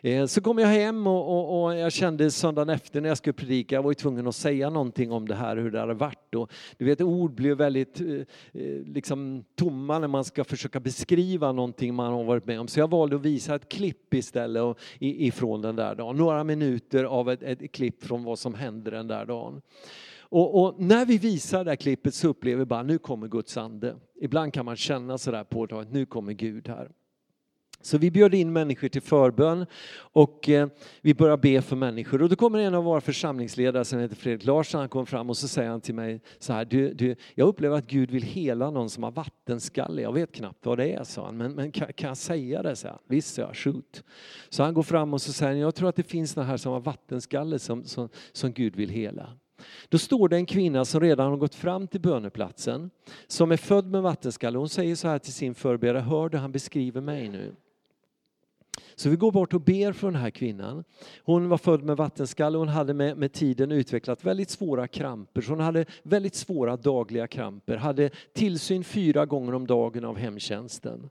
Eh, 0.00 0.26
så 0.26 0.40
kom 0.40 0.58
jag 0.58 0.68
hem 0.68 1.06
och, 1.06 1.28
och, 1.28 1.64
och, 1.64 1.76
jag 1.76 1.92
kände 1.92 2.30
söndagen 2.30 2.68
efter 2.68 3.00
när 3.00 3.08
jag 3.08 3.18
skulle 3.18 3.32
predika, 3.32 3.74
jag 3.74 3.82
var 3.82 3.90
ju 3.90 3.94
tvungen 3.94 4.26
att 4.26 4.34
säga 4.34 4.70
någonting 4.70 5.12
om 5.12 5.28
det 5.28 5.34
här, 5.34 5.56
hur 5.56 5.70
det 5.70 5.80
hade 5.80 5.94
varit. 5.94 6.34
Och, 6.34 6.52
du 6.78 6.84
vet, 6.84 7.00
ord 7.00 7.34
blir 7.34 7.54
väldigt 7.54 8.00
eh, 8.00 8.06
eh 8.06 8.82
liksom, 8.86 9.44
tomma 9.54 9.98
när 9.98 10.08
man 10.08 10.24
ska 10.24 10.44
försöka 10.44 10.80
beskriva 10.80 11.52
någonting 11.52 11.94
man 11.94 12.12
har 12.12 12.24
varit 12.24 12.46
med 12.46 12.60
om. 12.60 12.68
Så 12.68 12.80
jag 12.80 12.90
valde 13.02 13.16
att 13.16 13.22
visa 13.22 13.54
ett 13.54 13.68
klipp 13.68 14.14
istället 14.14 14.76
ifrån 14.98 15.62
den 15.62 15.76
där 15.76 15.94
dagen. 15.94 16.16
Några 16.16 16.44
minuter 16.44 17.04
av 17.04 17.30
ett, 17.30 17.42
ett 17.42 17.72
klipp 17.72 18.04
från 18.04 18.24
vad 18.24 18.38
som 18.38 18.54
hände 18.54 18.90
den 18.90 19.08
där 19.08 19.26
dagen. 19.26 19.62
Och, 20.20 20.62
och, 20.62 20.80
när 20.80 21.06
vi 21.06 21.18
visar 21.18 21.64
det 21.64 21.70
här 21.70 21.76
klippet 21.76 22.14
så 22.14 22.28
upplever 22.28 22.58
vi 22.58 22.64
bara 22.64 22.82
nu 22.82 22.98
kommer 22.98 23.28
Guds 23.28 23.56
ande. 23.56 23.96
Ibland 24.20 24.52
kan 24.52 24.64
man 24.64 24.76
känna 24.76 25.18
sådär 25.18 25.44
på 25.44 25.64
att 25.64 25.92
nu 25.92 26.06
kommer 26.06 26.32
Gud 26.32 26.68
här. 26.68 26.90
Så 27.82 27.98
vi 27.98 28.10
bjöd 28.10 28.34
in 28.34 28.52
människor 28.52 28.88
till 28.88 29.02
förbön 29.02 29.66
och 29.96 30.48
eh, 30.48 30.68
vi 31.00 31.14
började 31.14 31.40
be 31.40 31.62
för 31.62 31.76
människor. 31.76 32.22
Och 32.22 32.28
då 32.28 32.36
kommer 32.36 32.58
en 32.58 32.74
av 32.74 32.84
våra 32.84 33.00
församlingsledare 33.00 33.84
som 33.84 33.98
heter 33.98 34.16
Fredrik 34.16 34.46
Larsson, 34.46 34.80
han 34.80 34.88
kom 34.88 35.06
fram 35.06 35.30
och 35.30 35.36
så 35.36 35.48
säger 35.48 35.70
han 35.70 35.80
till 35.80 35.94
mig 35.94 36.20
så 36.38 36.52
här, 36.52 36.64
du, 36.64 36.94
du, 36.94 37.16
jag 37.34 37.48
upplever 37.48 37.76
att 37.76 37.86
Gud 37.86 38.10
vill 38.10 38.22
hela 38.22 38.70
någon 38.70 38.90
som 38.90 39.02
har 39.02 39.10
vattenskalle. 39.10 40.02
Jag 40.02 40.12
vet 40.12 40.32
knappt 40.32 40.66
vad 40.66 40.78
det 40.78 40.92
är, 40.92 41.04
sa 41.04 41.24
han, 41.24 41.36
men, 41.36 41.52
men 41.52 41.72
kan, 41.72 41.92
kan, 41.92 42.08
jag 42.08 42.16
säga 42.16 42.62
det? 42.62 42.76
Så 42.76 42.88
här, 42.88 42.98
Visst, 43.06 43.38
jag, 43.38 43.56
shoot. 43.56 44.04
Så 44.48 44.62
han 44.62 44.74
går 44.74 44.82
fram 44.82 45.14
och 45.14 45.22
så 45.22 45.32
säger 45.32 45.54
jag 45.54 45.74
tror 45.74 45.88
att 45.88 45.96
det 45.96 46.02
finns 46.02 46.36
några 46.36 46.48
här 46.48 46.56
som 46.56 46.72
har 46.72 46.80
vattenskalle 46.80 47.58
som, 47.58 47.84
som, 47.84 48.08
som 48.32 48.52
Gud 48.52 48.76
vill 48.76 48.90
hela. 48.90 49.28
Då 49.88 49.98
står 49.98 50.28
det 50.28 50.36
en 50.36 50.46
kvinna 50.46 50.84
som 50.84 51.00
redan 51.00 51.30
har 51.30 51.36
gått 51.36 51.54
fram 51.54 51.88
till 51.88 52.00
böneplatsen, 52.00 52.90
som 53.26 53.52
är 53.52 53.56
född 53.56 53.86
med 53.86 54.02
vattenskalle. 54.02 54.58
Hon 54.58 54.68
säger 54.68 54.96
så 54.96 55.08
här 55.08 55.18
till 55.18 55.32
sin 55.32 55.54
förebedjare, 55.54 55.98
hör 55.98 56.28
du 56.28 56.38
han 56.38 56.52
beskriver 56.52 57.00
mig 57.00 57.28
nu? 57.28 57.54
Så 58.94 59.10
vi 59.10 59.16
går 59.16 59.32
bort 59.32 59.54
och 59.54 59.60
ber 59.60 59.92
för 59.92 60.06
den 60.06 60.20
här 60.20 60.30
kvinnan. 60.30 60.84
Hon 61.22 61.48
var 61.48 61.58
född 61.58 61.82
med 61.82 61.96
vattenskalle 61.96 62.58
och 62.58 62.64
hon 62.64 62.74
hade 62.74 62.94
med, 62.94 63.16
med 63.16 63.32
tiden 63.32 63.72
utvecklat 63.72 64.24
väldigt 64.24 64.50
svåra 64.50 64.88
kramper. 64.88 65.40
Så 65.40 65.52
hon 65.52 65.60
hade 65.60 65.84
väldigt 66.02 66.34
svåra 66.34 66.76
dagliga 66.76 67.26
kramper, 67.26 67.76
hade 67.76 68.10
tillsyn 68.32 68.84
fyra 68.84 69.26
gånger 69.26 69.54
om 69.54 69.66
dagen 69.66 70.04
av 70.04 70.18
hemtjänsten. 70.18 71.10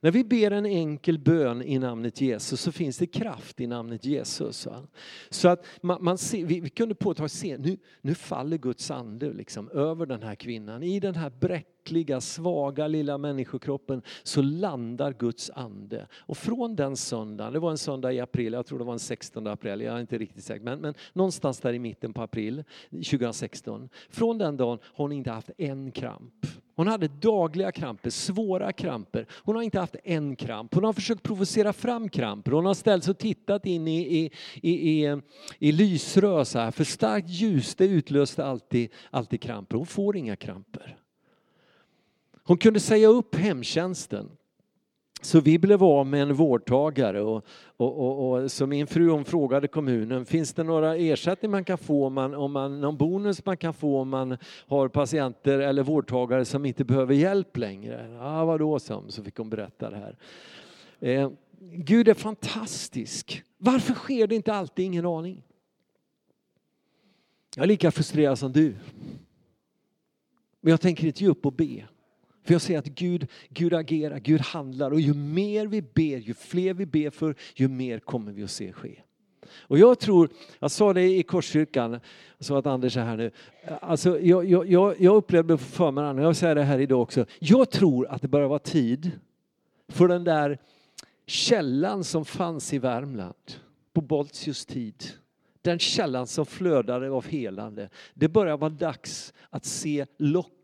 När 0.00 0.10
vi 0.10 0.24
ber 0.24 0.50
en 0.50 0.66
enkel 0.66 1.18
bön 1.18 1.62
i 1.62 1.78
namnet 1.78 2.20
Jesus 2.20 2.60
så 2.60 2.72
finns 2.72 2.98
det 2.98 3.06
kraft 3.06 3.60
i 3.60 3.66
namnet 3.66 4.04
Jesus. 4.04 4.66
Va? 4.66 4.82
Så 5.30 5.48
att 5.48 5.66
man, 5.80 6.04
man 6.04 6.18
ser, 6.18 6.44
vi, 6.44 6.60
vi, 6.60 6.70
kunde 6.70 6.94
påtagligt 6.94 7.32
se, 7.32 7.58
nu, 7.58 7.78
nu 8.00 8.14
faller 8.14 8.58
Guds 8.58 8.90
ande 8.90 9.32
liksom 9.32 9.68
över 9.68 10.06
den 10.06 10.22
här 10.22 10.34
kvinnan. 10.34 10.82
I 10.82 11.00
den 11.00 11.14
här 11.14 11.30
bräckliga, 11.30 12.20
svaga 12.20 12.86
lilla 12.86 13.18
människokroppen 13.18 14.02
så 14.22 14.42
landar 14.42 15.12
Guds 15.12 15.50
ande. 15.50 16.06
Och 16.14 16.36
från 16.36 16.76
den 16.76 16.96
söndagen, 16.96 17.52
det 17.52 17.58
var 17.58 17.70
en 17.70 17.78
söndag 17.78 18.12
i 18.12 18.20
april, 18.20 18.52
jag 18.52 18.66
tror 18.66 18.78
det 18.78 18.84
var 18.84 18.92
den 18.92 18.98
16 18.98 19.46
april, 19.46 19.80
jag 19.80 19.96
är 19.96 20.00
inte 20.00 20.18
riktigt 20.18 20.44
säker, 20.44 20.64
men, 20.64 20.80
men 20.80 20.94
någonstans 21.12 21.60
där 21.60 21.72
i 21.72 21.78
mitten 21.78 22.12
på 22.12 22.22
april 22.22 22.64
2016. 22.90 23.88
Från 24.10 24.38
den 24.38 24.56
dagen 24.56 24.78
har 24.82 25.04
hon 25.04 25.12
inte 25.12 25.30
haft 25.30 25.50
en 25.58 25.92
kramp. 25.92 26.46
Hon 26.80 26.86
hade 26.86 27.08
dagliga 27.08 27.72
kramper, 27.72 28.10
svåra 28.10 28.72
kramper. 28.72 29.26
Hon 29.30 29.56
har 29.56 29.62
inte 29.62 29.80
haft 29.80 29.96
en 30.04 30.36
kramp. 30.36 30.74
Hon 30.74 30.84
har 30.84 30.92
försökt 30.92 31.22
provocera 31.22 31.72
fram 31.72 32.08
kramper. 32.08 32.52
Hon 32.52 32.66
har 32.66 32.74
ställt 32.74 33.04
sig 33.04 33.10
och 33.10 33.18
tittat 33.18 33.66
in 33.66 33.88
i, 33.88 34.00
i, 34.00 34.30
i, 34.62 35.04
i, 35.04 35.20
i 35.58 35.72
lysrör 35.72 36.44
så 36.44 36.58
här. 36.58 36.70
För 36.70 36.84
starkt 36.84 37.28
ljus 37.28 37.74
det 37.74 37.84
utlöste 37.84 38.44
alltid, 38.44 38.90
alltid 39.10 39.40
kramper. 39.40 39.76
Hon 39.76 39.86
får 39.86 40.16
inga 40.16 40.36
kramper. 40.36 40.98
Hon 42.44 42.58
kunde 42.58 42.80
säga 42.80 43.08
upp 43.08 43.34
hemtjänsten. 43.34 44.30
Så 45.22 45.40
vi 45.40 45.58
blev 45.58 45.84
av 45.84 46.06
med 46.06 46.22
en 46.22 46.34
vårdtagare 46.34 47.20
och, 47.20 47.44
och, 47.76 47.98
och, 47.98 48.42
och, 48.42 48.52
så 48.52 48.66
min 48.66 48.86
fru 48.86 49.10
hon 49.10 49.24
frågade 49.24 49.68
kommunen, 49.68 50.26
finns 50.26 50.52
det 50.52 50.62
några 50.62 50.96
ersättning 50.96 51.50
man 51.50 51.64
kan 51.64 51.78
få 51.78 52.06
om 52.06 52.14
man, 52.14 52.34
om 52.34 52.52
man, 52.52 52.80
någon 52.80 52.96
bonus 52.96 53.44
man 53.44 53.56
kan 53.56 53.74
få 53.74 54.00
om 54.00 54.08
man 54.08 54.36
har 54.66 54.88
patienter 54.88 55.58
eller 55.58 55.82
vårdtagare 55.82 56.44
som 56.44 56.66
inte 56.66 56.84
behöver 56.84 57.14
hjälp 57.14 57.56
längre? 57.56 58.16
Ja, 58.18 58.44
vadå 58.44 58.78
som? 58.78 59.10
Så 59.10 59.24
fick 59.24 59.36
hon 59.36 59.50
berätta 59.50 59.90
det 59.90 59.96
här. 59.96 60.16
Eh, 61.00 61.30
Gud 61.60 62.08
är 62.08 62.14
fantastisk. 62.14 63.42
Varför 63.58 63.94
sker 63.94 64.26
det 64.26 64.34
inte 64.34 64.54
alltid? 64.54 64.84
Ingen 64.84 65.06
aning. 65.06 65.42
Jag 67.56 67.62
är 67.62 67.66
lika 67.66 67.90
frustrerad 67.90 68.38
som 68.38 68.52
du. 68.52 68.74
Men 70.60 70.70
jag 70.70 70.80
tänker 70.80 71.06
inte 71.06 71.24
ge 71.24 71.30
upp 71.30 71.46
och 71.46 71.52
be. 71.52 71.84
För 72.44 72.54
jag 72.54 72.62
ser 72.62 72.78
att 72.78 72.86
Gud, 72.86 73.26
Gud 73.48 73.74
agerar, 73.74 74.18
Gud 74.18 74.40
handlar 74.40 74.90
och 74.90 75.00
ju 75.00 75.14
mer 75.14 75.66
vi 75.66 75.82
ber, 75.82 76.18
ju 76.18 76.34
fler 76.34 76.74
vi 76.74 76.86
ber 76.86 77.10
för, 77.10 77.34
ju 77.54 77.68
mer 77.68 77.98
kommer 77.98 78.32
vi 78.32 78.44
att 78.44 78.50
se 78.50 78.72
ske. 78.72 79.02
Och 79.52 79.78
jag 79.78 79.98
tror, 79.98 80.28
jag 80.58 80.70
sa 80.70 80.92
det 80.92 81.02
i 81.02 81.22
Korskyrkan, 81.22 81.92
jag 81.92 82.00
sa 82.38 82.58
att 82.58 82.66
Anders 82.66 82.96
är 82.96 83.04
här 83.04 83.16
nu, 83.16 83.30
alltså 83.80 84.20
jag, 84.20 84.44
jag, 84.44 85.00
jag 85.00 85.16
upplevde 85.16 85.56
på 85.56 85.64
förmiddagen, 85.64 86.18
och 86.18 86.24
jag 86.24 86.36
säger 86.36 86.54
det 86.54 86.62
här 86.62 86.78
idag 86.78 87.02
också, 87.02 87.26
jag 87.38 87.70
tror 87.70 88.06
att 88.08 88.22
det 88.22 88.28
börjar 88.28 88.48
vara 88.48 88.58
tid 88.58 89.10
för 89.88 90.08
den 90.08 90.24
där 90.24 90.58
källan 91.26 92.04
som 92.04 92.24
fanns 92.24 92.72
i 92.72 92.78
Värmland 92.78 93.34
på 93.92 94.00
Boltius 94.00 94.66
tid 94.66 95.04
den 95.62 95.78
källan 95.78 96.26
som 96.26 96.46
flödade 96.46 97.10
av 97.10 97.26
helande. 97.26 97.88
Det 98.14 98.28
börjar 98.28 98.56
vara 98.56 98.70
dags 98.70 99.32
att 99.50 99.64
se 99.64 100.06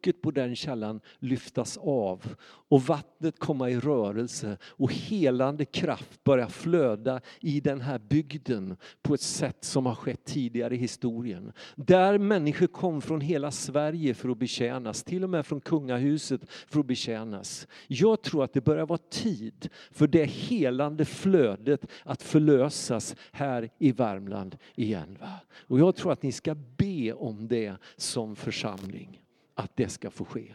locket 0.07 0.23
på 0.23 0.31
den 0.31 0.57
källan 0.57 1.01
lyftas 1.19 1.77
av 1.77 2.35
och 2.69 2.83
vattnet 2.83 3.39
komma 3.39 3.71
i 3.71 3.81
rörelse 3.81 4.59
och 4.63 4.93
helande 4.93 5.65
kraft 5.65 6.25
börja 6.25 6.49
flöda 6.49 7.21
i 7.41 7.61
den 7.61 7.81
här 7.81 7.99
bygden 7.99 8.77
på 9.03 9.15
ett 9.15 9.21
sätt 9.21 9.65
som 9.65 9.87
har 9.87 9.95
skett 9.95 10.25
tidigare 10.25 10.75
i 10.75 10.79
historien. 10.79 11.53
Där 11.77 12.19
människor 12.19 12.67
kom 12.67 13.01
från 13.01 13.21
hela 13.21 13.51
Sverige 13.51 14.15
för 14.15 14.29
att 14.29 14.39
betjänas, 14.39 15.05
till 15.05 15.25
och 15.25 15.31
med 15.31 15.47
från 15.47 15.61
kungahuset 15.61 16.41
för 16.69 16.81
att 16.81 16.87
betjänas. 16.87 17.67
Jag 17.89 18.23
tror 18.23 18.45
att 18.45 18.53
det 18.53 18.65
börjar 18.65 18.87
vara 18.87 19.01
tid 19.11 19.69
för 19.91 20.07
det 20.07 20.25
helande 20.25 21.05
flödet 21.05 21.87
att 22.05 22.23
förlösas 22.23 23.17
här 23.33 23.71
i 23.79 23.93
Värmland 23.93 24.57
igen. 24.77 25.19
Va? 25.21 25.41
Och 25.69 25.81
jag 25.81 25.97
tror 25.97 26.13
att 26.13 26.23
ni 26.23 26.33
ska 26.33 26.55
be 26.55 27.13
om 27.13 27.49
det 27.49 27.77
som 27.97 28.37
församling, 28.37 29.21
att 29.57 29.77
det 29.77 29.89
ska 29.89 30.11
få 30.11 30.25
ske. 30.25 30.55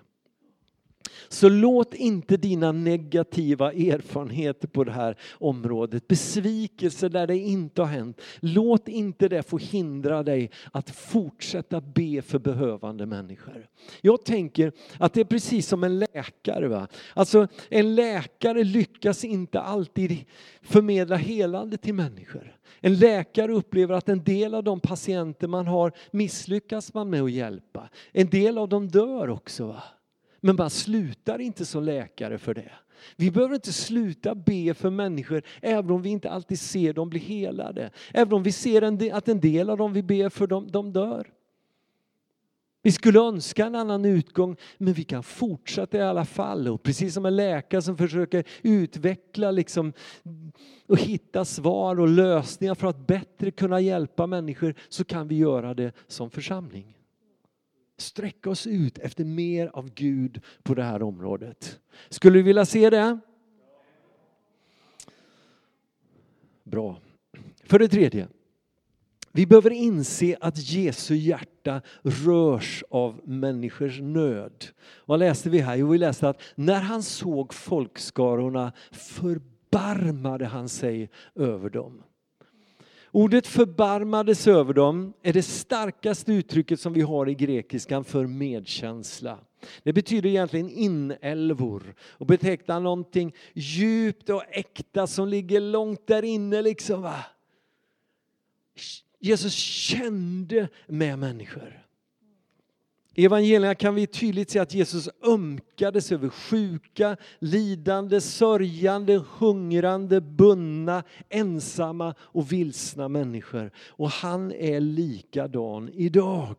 Så 1.30 1.50
låt 1.50 1.94
inte 1.94 2.38
dina 2.38 2.72
negativa 2.72 3.74
erfarenheter 3.74 4.68
på 4.68 4.84
det 4.84 4.91
här 4.91 5.18
området, 5.34 6.08
besvikelser 6.08 7.10
där 7.10 7.27
det 7.27 7.38
inte 7.38 7.82
har 7.82 7.89
hänt, 7.89 8.22
låt 8.39 8.88
inte 8.88 9.27
det 9.27 9.44
få 9.44 9.58
hindra 9.58 10.24
dig 10.24 10.51
att 10.72 10.89
fortsätta 10.89 11.82
be 11.82 12.22
för 12.22 12.39
behövande 12.39 13.06
människor. 13.06 13.68
Jag 14.01 14.25
tänker 14.25 14.72
att 14.98 15.13
det 15.13 15.20
är 15.20 15.25
precis 15.25 15.68
som 15.68 15.84
en 15.84 16.00
läkare. 16.00 16.68
Va? 16.68 16.88
Alltså 17.13 17.48
en 17.70 17.96
läkare 17.96 18.63
lyckas 18.63 19.24
inte 19.24 19.62
alltid 19.62 20.25
förmedla 20.62 21.15
helande 21.15 21.77
till 21.77 21.94
människor. 21.94 22.56
En 22.80 22.96
läkare 22.96 23.51
upplever 23.51 23.96
att 23.96 24.10
en 24.10 24.24
del 24.24 24.53
av 24.53 24.63
de 24.63 24.80
patienter 24.80 25.48
man 25.48 25.68
har 25.68 25.91
misslyckas 26.12 26.94
man 26.94 27.10
med 27.10 27.22
att 27.22 27.32
hjälpa. 27.32 27.89
En 28.12 28.30
del 28.30 28.58
av 28.58 28.70
dem 28.70 28.88
dör 28.88 29.30
också. 29.30 29.68
Va? 29.68 29.84
Men 30.41 30.55
man 30.55 30.69
slutar 30.69 31.41
inte 31.41 31.65
som 31.65 31.83
läkare 31.83 32.38
för 32.38 32.53
det. 32.53 32.71
Vi 33.15 33.31
behöver 33.31 33.55
inte 33.55 33.74
sluta 33.74 34.36
be 34.36 34.74
för 34.74 34.89
människor 34.89 35.43
även 35.62 35.91
om 35.91 36.01
vi 36.01 36.10
inte 36.10 36.31
alltid 36.31 36.60
ser 36.60 36.93
dem 36.93 37.10
bli 37.10 37.19
helade. 37.19 37.89
Även 38.13 38.33
om 38.33 38.43
vi 38.43 38.51
ser 38.51 39.13
att 39.13 39.27
en 39.27 39.39
del 39.39 39.69
av 39.69 39.77
dem 39.77 39.93
vi 39.93 40.03
ber 40.03 40.29
för, 40.29 40.48
de, 40.48 40.71
de 40.71 40.93
dör. 40.93 41.27
Vi 42.83 42.91
skulle 42.91 43.19
önska 43.19 43.65
en 43.65 43.75
annan 43.75 44.05
utgång, 44.05 44.55
men 44.77 44.93
vi 44.93 45.03
kan 45.03 45.24
fortsätta 45.24 45.98
i 45.98 46.01
alla 46.01 46.25
fall. 46.25 46.67
Och 46.67 46.83
precis 46.83 47.13
som 47.13 47.25
en 47.25 47.36
läkare 47.36 47.81
som 47.81 47.98
försöker 47.98 48.43
utveckla 48.62 49.51
liksom, 49.51 49.93
och 50.88 50.98
hitta 50.98 51.45
svar 51.45 52.00
och 52.00 52.07
lösningar 52.07 52.75
för 52.75 52.88
att 52.88 53.07
bättre 53.07 53.51
kunna 53.51 53.79
hjälpa 53.79 54.27
människor, 54.27 54.75
så 54.89 55.03
kan 55.03 55.27
vi 55.27 55.36
göra 55.36 55.74
det 55.74 55.93
som 56.07 56.29
församling. 56.29 56.98
Sträcka 58.01 58.50
oss 58.50 58.67
ut 58.67 58.98
efter 58.98 59.25
mer 59.25 59.67
av 59.74 59.93
Gud 59.93 60.41
på 60.63 60.74
det 60.74 60.84
här 60.84 61.03
området. 61.03 61.79
Skulle 62.10 62.39
du 62.39 62.43
vilja 62.43 62.65
se 62.65 62.89
det? 62.89 63.20
Bra. 66.63 67.01
För 67.63 67.79
det 67.79 67.88
tredje. 67.88 68.27
Vi 69.31 69.46
behöver 69.46 69.70
inse 69.70 70.38
att 70.41 70.58
Jesu 70.58 71.15
hjärta 71.15 71.81
rörs 72.03 72.84
av 72.89 73.22
människors 73.24 74.00
nöd. 74.00 74.65
Vad 75.05 75.20
läste 75.20 75.50
vi 75.50 75.60
här? 75.60 75.75
Jo, 75.75 75.89
vi 75.89 75.98
läste 75.98 76.29
att 76.29 76.41
när 76.55 76.81
han 76.81 77.03
såg 77.03 77.53
folkskarorna 77.53 78.74
förbarmade 78.91 80.46
han 80.46 80.70
sig 80.70 81.10
över 81.36 81.70
dem. 81.70 82.03
Ordet 83.12 83.48
förbarmades 83.48 84.48
över 84.48 84.74
dem 84.74 85.13
är 85.22 85.34
det 85.34 85.44
starkaste 85.44 86.34
uttrycket 86.34 86.80
som 86.80 86.94
vi 86.94 87.01
har 87.01 87.30
i 87.30 87.36
grekiskan 87.36 88.03
för 88.03 88.27
medkänsla. 88.27 89.39
Det 89.84 89.94
betyder 89.94 90.30
egentligen 90.30 90.70
inälvor 90.70 91.96
och 92.00 92.25
betecknar 92.25 92.80
någonting 92.80 93.36
djupt 93.53 94.30
och 94.30 94.44
äkta 94.50 95.08
som 95.08 95.27
ligger 95.27 95.60
långt 95.60 96.08
där 96.08 96.24
inne. 96.24 96.62
Liksom, 96.62 97.01
va? 97.01 97.25
Jesus 99.20 99.53
kände 99.53 100.68
med 100.88 101.20
människor. 101.20 101.86
I 103.15 103.25
evangelierna 103.25 103.75
kan 103.75 103.96
vi 103.96 104.08
tydligt 104.08 104.50
se 104.50 104.60
att 104.60 104.74
Jesus 104.74 105.10
ömkades 105.27 106.12
över 106.12 106.30
sjuka, 106.30 107.18
lidande, 107.39 108.22
sörjande, 108.22 109.24
hungrande, 109.38 110.22
bundna, 110.22 111.03
ensamma 111.30 112.15
och 112.20 112.51
vilsna 112.51 113.08
människor. 113.08 113.72
Och 113.89 114.10
han 114.10 114.51
är 114.51 114.80
likadan 114.80 115.89
idag. 115.94 116.58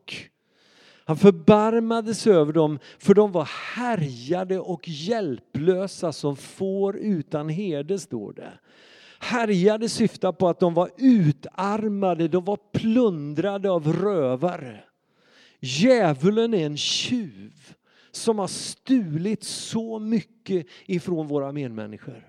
Han 1.04 1.16
förbarmades 1.16 2.26
över 2.26 2.52
dem 2.52 2.78
för 2.98 3.14
de 3.14 3.32
var 3.32 3.48
härjade 3.74 4.58
och 4.58 4.88
hjälplösa 4.88 6.12
som 6.12 6.36
får 6.36 6.96
utan 6.96 7.48
herde, 7.48 7.98
står 7.98 8.32
det. 8.32 8.52
Härjade 9.18 9.88
syftar 9.88 10.32
på 10.32 10.48
att 10.48 10.60
de 10.60 10.74
var 10.74 10.90
utarmade, 10.96 12.28
de 12.28 12.44
var 12.44 12.58
plundrade 12.72 13.70
av 13.70 13.92
rövare. 13.92 14.84
Djävulen 15.64 16.54
är 16.54 16.66
en 16.66 16.76
tjuv 16.76 17.74
som 18.10 18.38
har 18.38 18.46
stulit 18.46 19.44
så 19.44 19.98
mycket 19.98 20.66
ifrån 20.86 21.26
våra 21.26 21.52
medmänniskor. 21.52 22.28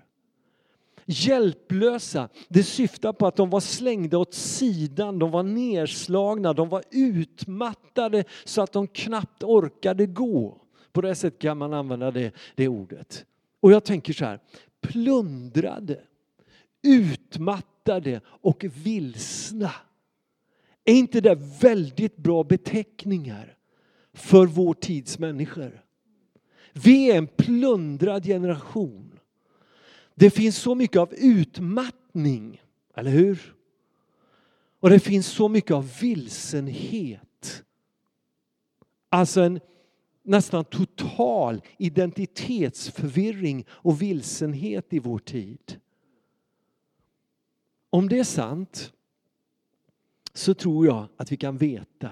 Hjälplösa, 1.06 2.28
det 2.48 2.62
syftar 2.62 3.12
på 3.12 3.26
att 3.26 3.36
de 3.36 3.50
var 3.50 3.60
slängda 3.60 4.18
åt 4.18 4.34
sidan, 4.34 5.18
de 5.18 5.30
var 5.30 5.42
nerslagna, 5.42 6.52
de 6.52 6.68
var 6.68 6.82
utmattade 6.90 8.24
så 8.44 8.62
att 8.62 8.72
de 8.72 8.86
knappt 8.86 9.42
orkade 9.42 10.06
gå. 10.06 10.60
På 10.92 11.00
det 11.00 11.14
sättet 11.14 11.40
kan 11.40 11.58
man 11.58 11.74
använda 11.74 12.10
det, 12.10 12.32
det 12.54 12.68
ordet. 12.68 13.26
Och 13.60 13.72
jag 13.72 13.84
tänker 13.84 14.12
så 14.12 14.24
här, 14.24 14.40
plundrade 14.80 16.00
utmattade 16.82 18.20
och 18.26 18.64
vilsna. 18.64 19.70
Är 20.84 20.94
inte 20.94 21.20
det 21.20 21.34
väldigt 21.60 22.16
bra 22.16 22.44
beteckningar 22.44 23.56
för 24.12 24.46
vår 24.46 24.74
tids 24.74 25.18
människor? 25.18 25.84
Vi 26.72 27.10
är 27.10 27.18
en 27.18 27.26
plundrad 27.26 28.24
generation. 28.24 29.18
Det 30.14 30.30
finns 30.30 30.56
så 30.56 30.74
mycket 30.74 30.96
av 30.96 31.14
utmattning, 31.14 32.62
eller 32.94 33.10
hur? 33.10 33.54
Och 34.80 34.90
det 34.90 35.00
finns 35.00 35.26
så 35.26 35.48
mycket 35.48 35.70
av 35.70 35.98
vilsenhet. 36.00 37.64
Alltså 39.08 39.40
en 39.40 39.60
nästan 40.22 40.64
total 40.64 41.62
identitetsförvirring 41.78 43.64
och 43.68 44.02
vilsenhet 44.02 44.92
i 44.92 44.98
vår 44.98 45.18
tid. 45.18 45.80
Om 47.90 48.08
det 48.08 48.18
är 48.18 48.24
sant 48.24 48.92
så 50.34 50.54
tror 50.54 50.86
jag 50.86 51.08
att 51.16 51.32
vi 51.32 51.36
kan 51.36 51.56
veta 51.56 52.10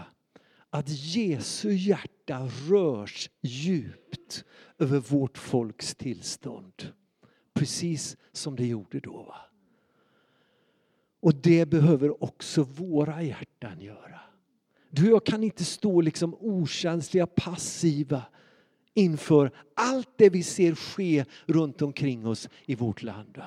att 0.70 0.88
Jesu 0.88 1.72
hjärta 1.72 2.48
rörs 2.68 3.30
djupt 3.40 4.44
över 4.78 4.98
vårt 4.98 5.38
folks 5.38 5.94
tillstånd. 5.94 6.92
Precis 7.54 8.16
som 8.32 8.56
det 8.56 8.66
gjorde 8.66 9.00
då. 9.00 9.34
Och 11.20 11.34
det 11.34 11.66
behöver 11.66 12.24
också 12.24 12.62
våra 12.62 13.22
hjärtan 13.22 13.80
göra. 13.80 14.20
Du 14.90 15.02
och 15.06 15.12
jag 15.12 15.26
kan 15.26 15.44
inte 15.44 15.64
stå 15.64 16.00
liksom 16.00 16.34
okänsliga, 16.34 17.26
passiva 17.26 18.22
inför 18.94 19.50
allt 19.76 20.08
det 20.16 20.30
vi 20.30 20.42
ser 20.42 20.74
ske 20.74 21.24
runt 21.46 21.82
omkring 21.82 22.26
oss 22.26 22.48
i 22.66 22.74
vårt 22.74 23.02
land. 23.02 23.42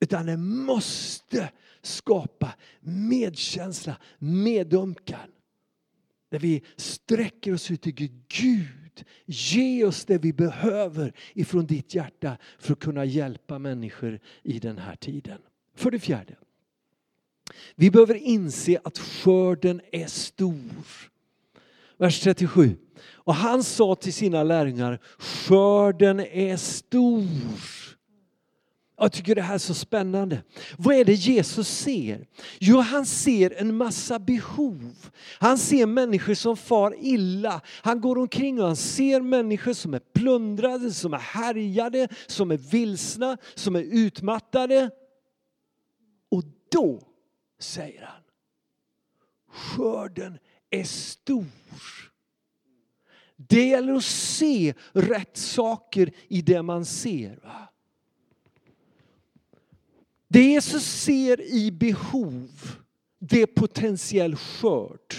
Utan 0.00 0.26
det 0.26 0.36
måste 0.36 1.50
skapa 1.82 2.54
medkänsla, 2.80 3.96
medömkan. 4.18 5.30
Där 6.30 6.38
vi 6.38 6.62
sträcker 6.76 7.54
oss 7.54 7.70
ut 7.70 7.82
till 7.82 7.94
Gud. 8.28 8.68
Gud, 8.98 9.06
ge 9.26 9.84
oss 9.84 10.04
det 10.04 10.18
vi 10.18 10.32
behöver 10.32 11.12
ifrån 11.34 11.66
ditt 11.66 11.94
hjärta 11.94 12.36
för 12.58 12.72
att 12.72 12.78
kunna 12.78 13.04
hjälpa 13.04 13.58
människor 13.58 14.20
i 14.42 14.58
den 14.58 14.78
här 14.78 14.96
tiden. 14.96 15.38
För 15.74 15.90
det 15.90 15.98
fjärde. 15.98 16.36
Vi 17.74 17.90
behöver 17.90 18.14
inse 18.14 18.80
att 18.84 18.98
skörden 18.98 19.80
är 19.92 20.06
stor. 20.06 21.10
Vers 21.96 22.20
37. 22.20 22.76
Och 23.10 23.34
han 23.34 23.64
sa 23.64 23.94
till 23.94 24.12
sina 24.12 24.42
lärjungar, 24.42 24.98
skörden 25.18 26.20
är 26.20 26.56
stor 26.56 27.24
jag 29.00 29.12
tycker 29.12 29.34
det 29.34 29.42
här 29.42 29.54
är 29.54 29.58
så 29.58 29.74
spännande. 29.74 30.42
Vad 30.78 30.94
är 30.94 31.04
det 31.04 31.12
Jesus 31.12 31.68
ser? 31.68 32.26
Jo, 32.58 32.80
han 32.80 33.06
ser 33.06 33.54
en 33.56 33.76
massa 33.76 34.18
behov. 34.18 35.10
Han 35.38 35.58
ser 35.58 35.86
människor 35.86 36.34
som 36.34 36.56
far 36.56 36.94
illa. 37.00 37.60
Han 37.82 38.00
går 38.00 38.18
omkring 38.18 38.60
och 38.60 38.66
han 38.66 38.76
ser 38.76 39.20
människor 39.20 39.72
som 39.72 39.94
är 39.94 39.98
plundrade, 39.98 40.90
som 40.90 41.14
är 41.14 41.18
härjade, 41.18 42.08
som 42.26 42.50
är 42.50 42.56
vilsna, 42.56 43.38
som 43.54 43.76
är 43.76 43.82
utmattade. 43.82 44.90
Och 46.28 46.44
då 46.72 47.02
säger 47.58 48.02
han, 48.02 48.22
skörden 49.50 50.38
är 50.70 50.84
stor. 50.84 51.46
Det 53.36 53.68
gäller 53.68 53.92
att 53.92 54.04
se 54.04 54.74
rätt 54.92 55.36
saker 55.36 56.12
i 56.28 56.42
det 56.42 56.62
man 56.62 56.84
ser. 56.84 57.38
Va? 57.42 57.68
Det 60.28 60.42
Jesus 60.42 60.84
ser 60.84 61.40
i 61.40 61.70
behov, 61.70 62.50
det 63.18 63.42
är 63.42 63.46
potentiell 63.46 64.36
skörd. 64.36 65.14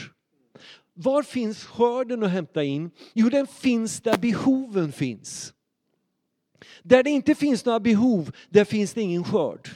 Var 0.93 1.23
finns 1.23 1.63
skörden 1.63 2.23
att 2.23 2.31
hämta 2.31 2.63
in? 2.63 2.91
Jo, 3.13 3.29
den 3.29 3.47
finns 3.47 4.01
där 4.01 4.17
behoven 4.17 4.91
finns. 4.91 5.53
Där 6.83 7.03
det 7.03 7.09
inte 7.09 7.35
finns 7.35 7.65
några 7.65 7.79
behov, 7.79 8.31
där 8.49 8.65
finns 8.65 8.93
det 8.93 9.01
ingen 9.01 9.23
skörd. 9.23 9.69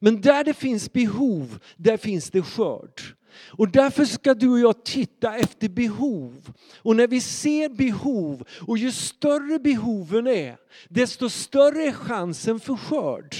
Men 0.00 0.20
där 0.20 0.44
det 0.44 0.54
finns 0.54 0.92
behov, 0.92 1.58
där 1.76 1.96
finns 1.96 2.30
det 2.30 2.42
skörd. 2.42 3.02
Och 3.50 3.68
därför 3.68 4.04
ska 4.04 4.34
du 4.34 4.48
och 4.48 4.58
jag 4.58 4.84
titta 4.84 5.36
efter 5.36 5.68
behov. 5.68 6.52
Och 6.76 6.96
när 6.96 7.06
vi 7.06 7.20
ser 7.20 7.68
behov, 7.68 8.44
och 8.66 8.78
ju 8.78 8.92
större 8.92 9.58
behoven 9.58 10.26
är, 10.26 10.56
desto 10.88 11.28
större 11.28 11.84
är 11.84 11.92
chansen 11.92 12.60
för 12.60 12.76
skörd. 12.76 13.36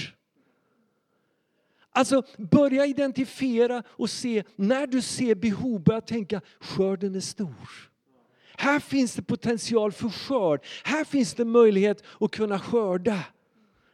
Alltså 1.95 2.23
börja 2.37 2.85
identifiera 2.85 3.83
och 3.87 4.09
se, 4.09 4.43
när 4.55 4.87
du 4.87 5.01
ser 5.01 5.35
behov, 5.35 5.83
börja 5.83 6.01
tänka 6.01 6.41
skörden 6.59 7.15
är 7.15 7.19
stor. 7.19 7.89
Här 8.57 8.79
finns 8.79 9.13
det 9.13 9.21
potential 9.21 9.91
för 9.91 10.09
skörd. 10.09 10.65
Här 10.83 11.03
finns 11.03 11.33
det 11.33 11.45
möjlighet 11.45 12.03
att 12.19 12.31
kunna 12.31 12.59
skörda. 12.59 13.19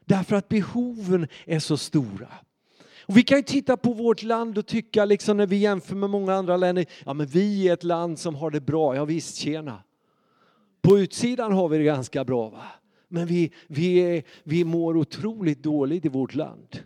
Därför 0.06 0.36
att 0.36 0.50
behoven 0.50 1.28
är 1.46 1.60
så 1.60 1.78
stora. 1.78 2.28
Och 3.02 3.18
vi 3.18 3.24
kan 3.24 3.38
ju 3.38 3.44
titta 3.44 3.78
på 3.78 3.94
vårt 3.94 4.24
land 4.24 4.58
och 4.58 4.66
tycka, 4.66 5.06
liksom 5.06 5.38
när 5.38 5.48
vi 5.48 5.58
jämför 5.58 5.96
med 5.96 6.10
många 6.10 6.34
andra 6.34 6.58
länder, 6.58 6.86
ja 7.06 7.14
men 7.14 7.28
vi 7.28 7.68
är 7.68 7.74
ett 7.74 7.84
land 7.84 8.20
som 8.20 8.36
har 8.36 8.52
det 8.52 8.62
bra, 8.62 8.96
ja 8.96 9.06
visst 9.06 9.36
tjena. 9.36 9.84
På 10.82 11.00
utsidan 11.00 11.52
har 11.52 11.70
vi 11.70 11.78
det 11.78 11.84
ganska 11.84 12.26
bra 12.26 12.50
va. 12.50 12.64
Men 13.08 13.28
vi, 13.28 13.52
vi, 13.68 13.98
är, 13.98 14.24
vi 14.44 14.64
mår 14.64 14.98
otroligt 14.98 15.64
dåligt 15.64 16.06
i 16.06 16.10
vårt 16.10 16.36
land. 16.36 16.84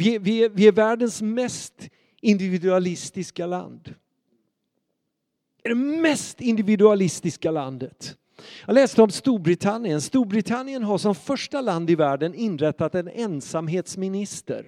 Vi, 0.00 0.18
vi, 0.18 0.48
vi 0.48 0.66
är 0.66 0.72
världens 0.72 1.22
mest 1.22 1.88
individualistiska 2.20 3.46
land. 3.46 3.94
Det 5.62 5.74
mest 5.74 6.40
individualistiska 6.40 7.50
landet. 7.50 8.16
Jag 8.66 8.74
läste 8.74 9.02
om 9.02 9.10
Storbritannien. 9.10 10.00
Storbritannien 10.00 10.82
har 10.82 10.98
som 10.98 11.14
första 11.14 11.60
land 11.60 11.90
i 11.90 11.94
världen 11.94 12.34
inrättat 12.34 12.94
en 12.94 13.08
ensamhetsminister. 13.08 14.64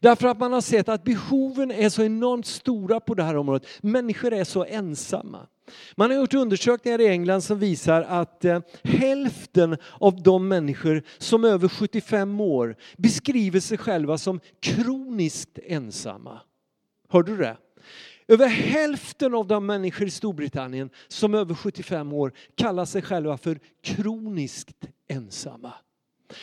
Därför 0.00 0.28
att 0.28 0.38
man 0.38 0.52
har 0.52 0.60
sett 0.60 0.88
att 0.88 1.04
behoven 1.04 1.70
är 1.70 1.88
så 1.88 2.02
enormt 2.02 2.46
stora 2.46 3.00
på 3.00 3.14
det 3.14 3.22
här 3.22 3.36
området. 3.36 3.68
Människor 3.80 4.32
är 4.32 4.44
så 4.44 4.64
ensamma. 4.64 5.46
Man 5.96 6.10
har 6.10 6.18
gjort 6.18 6.34
undersökningar 6.34 7.00
i 7.00 7.08
England 7.08 7.42
som 7.42 7.58
visar 7.58 8.02
att 8.02 8.44
eh, 8.44 8.60
hälften 8.82 9.76
av 10.00 10.22
de 10.22 10.48
människor 10.48 11.02
som 11.18 11.44
är 11.44 11.48
över 11.48 11.68
75 11.68 12.40
år 12.40 12.76
beskriver 12.96 13.60
sig 13.60 13.78
själva 13.78 14.18
som 14.18 14.40
kroniskt 14.60 15.58
ensamma. 15.66 16.40
Hörde 17.08 17.32
du 17.32 17.36
det? 17.36 17.56
Över 18.28 18.46
hälften 18.46 19.34
av 19.34 19.46
de 19.46 19.66
människor 19.66 20.06
i 20.06 20.10
Storbritannien 20.10 20.90
som 21.08 21.34
är 21.34 21.38
över 21.38 21.54
75 21.54 22.12
år 22.12 22.32
kallar 22.54 22.84
sig 22.84 23.02
själva 23.02 23.38
för 23.38 23.58
kroniskt 23.82 24.88
ensamma. 25.08 25.72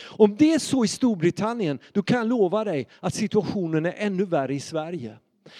Om 0.04 0.36
det 0.36 0.54
är 0.54 0.60
så 0.60 0.86
i 0.86 0.88
Storbritannien, 0.88 1.80
då 1.94 2.04
kan 2.04 2.18
jag 2.18 2.28
lova 2.28 2.64
dig 2.64 2.88
att 3.00 3.14
situationen 3.14 3.86
är 3.86 3.94
ännu 3.98 4.26
värre 4.26 4.56
i 4.56 4.60
Sverige. 4.60 5.18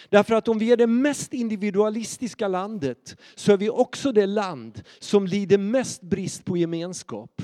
Därför 0.10 0.34
att 0.36 0.48
om 0.48 0.60
vi 0.60 0.72
är 0.72 0.78
det 0.78 0.88
mest 0.88 1.34
individualistiska 1.34 2.48
landet 2.48 3.18
så 3.36 3.52
är 3.52 3.58
vi 3.58 3.70
också 3.70 4.12
det 4.12 4.26
land 4.26 4.84
som 5.00 5.28
lider 5.28 5.58
mest 5.58 6.02
brist 6.02 6.46
på 6.46 6.58
gemenskap. 6.58 7.42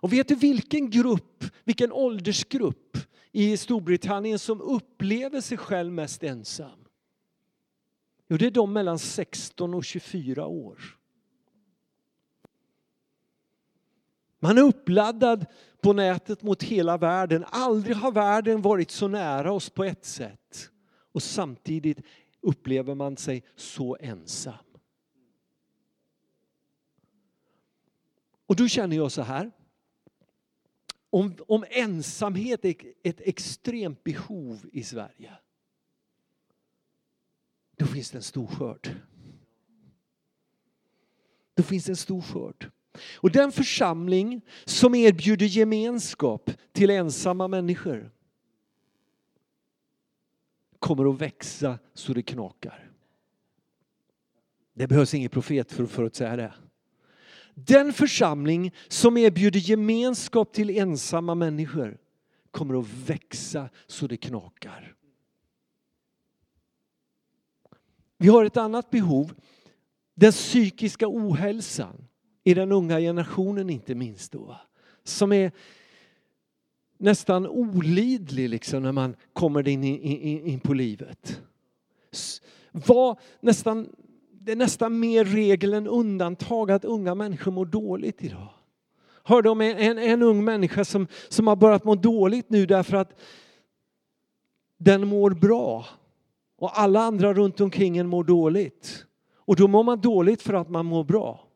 Och 0.00 0.12
vet 0.12 0.28
du 0.28 0.34
vilken 0.34 0.90
grupp, 0.90 1.44
vilken 1.64 1.92
åldersgrupp 1.92 2.96
i 3.32 3.56
Storbritannien 3.56 4.38
som 4.38 4.60
upplever 4.60 5.40
sig 5.40 5.58
själv 5.58 5.92
mest 5.92 6.22
ensam? 6.22 6.84
Jo, 8.28 8.36
det 8.36 8.46
är 8.46 8.50
de 8.50 8.72
mellan 8.72 8.98
16 8.98 9.74
och 9.74 9.84
24 9.84 10.46
år. 10.46 10.97
Man 14.38 14.58
är 14.58 14.62
uppladdad 14.62 15.46
på 15.80 15.92
nätet 15.92 16.42
mot 16.42 16.62
hela 16.62 16.98
världen. 16.98 17.44
Aldrig 17.48 17.96
har 17.96 18.12
världen 18.12 18.62
varit 18.62 18.90
så 18.90 19.08
nära 19.08 19.52
oss 19.52 19.70
på 19.70 19.84
ett 19.84 20.04
sätt. 20.04 20.70
Och 21.12 21.22
samtidigt 21.22 22.00
upplever 22.40 22.94
man 22.94 23.16
sig 23.16 23.44
så 23.56 23.96
ensam. 24.00 24.54
Och 28.46 28.56
då 28.56 28.68
känner 28.68 28.96
jag 28.96 29.12
så 29.12 29.22
här. 29.22 29.50
Om, 31.10 31.34
om 31.48 31.64
ensamhet 31.70 32.64
är 32.64 32.74
ett 33.02 33.20
extremt 33.20 34.04
behov 34.04 34.68
i 34.72 34.84
Sverige 34.84 35.38
då 37.78 37.86
finns 37.86 38.10
det 38.10 38.18
en 38.18 38.22
stor 38.22 38.46
skörd. 38.46 38.94
Då 41.54 41.62
finns 41.62 41.84
det 41.84 41.92
en 41.92 41.96
stor 41.96 42.22
skörd. 42.22 42.70
Och 43.14 43.30
den 43.30 43.52
församling 43.52 44.40
som 44.64 44.94
erbjuder 44.94 45.46
gemenskap 45.46 46.50
till 46.72 46.90
ensamma 46.90 47.48
människor 47.48 48.10
kommer 50.78 51.10
att 51.10 51.20
växa 51.20 51.78
så 51.94 52.12
det 52.12 52.22
knakar. 52.22 52.90
Det 54.74 54.86
behövs 54.86 55.14
ingen 55.14 55.30
profet 55.30 55.72
för 55.72 55.84
att 55.84 55.90
förutsäga 55.90 56.36
det. 56.36 56.54
Den 57.54 57.92
församling 57.92 58.74
som 58.88 59.16
erbjuder 59.16 59.60
gemenskap 59.60 60.52
till 60.52 60.70
ensamma 60.70 61.34
människor 61.34 61.98
kommer 62.50 62.80
att 62.80 62.88
växa 62.88 63.68
så 63.86 64.06
det 64.06 64.16
knakar. 64.16 64.94
Vi 68.16 68.28
har 68.28 68.44
ett 68.44 68.56
annat 68.56 68.90
behov. 68.90 69.34
Den 70.14 70.32
psykiska 70.32 71.06
ohälsan 71.08 72.07
i 72.48 72.54
den 72.54 72.72
unga 72.72 73.00
generationen 73.00 73.70
inte 73.70 73.94
minst 73.94 74.32
då. 74.32 74.56
Som 75.04 75.32
är 75.32 75.52
nästan 76.98 77.46
olidlig 77.46 78.48
liksom 78.48 78.82
när 78.82 78.92
man 78.92 79.16
kommer 79.32 79.68
in, 79.68 79.84
in, 79.84 80.46
in 80.46 80.60
på 80.60 80.74
livet. 80.74 81.42
Var 82.72 83.18
nästan, 83.40 83.88
det 84.32 84.52
är 84.52 84.56
nästan 84.56 85.00
mer 85.00 85.24
regel 85.24 85.74
än 85.74 85.86
undantag 85.86 86.70
att 86.70 86.84
unga 86.84 87.14
människor 87.14 87.52
mår 87.52 87.66
dåligt 87.66 88.24
idag. 88.24 88.48
Hörde 89.22 89.50
om 89.50 89.60
en, 89.60 89.76
en, 89.76 89.98
en 89.98 90.22
ung 90.22 90.44
människa 90.44 90.84
som, 90.84 91.06
som 91.28 91.46
har 91.46 91.56
börjat 91.56 91.84
må 91.84 91.94
dåligt 91.94 92.50
nu 92.50 92.66
därför 92.66 92.96
att 92.96 93.20
den 94.76 95.08
mår 95.08 95.30
bra 95.30 95.86
och 96.58 96.80
alla 96.80 97.00
andra 97.00 97.34
runt 97.34 97.60
omkring 97.60 97.98
en 97.98 98.08
mår 98.08 98.24
dåligt. 98.24 99.04
Och 99.36 99.56
då 99.56 99.68
mår 99.68 99.82
man 99.82 100.00
dåligt 100.00 100.42
för 100.42 100.54
att 100.54 100.70
man 100.70 100.86
mår 100.86 101.04
bra. 101.04 101.47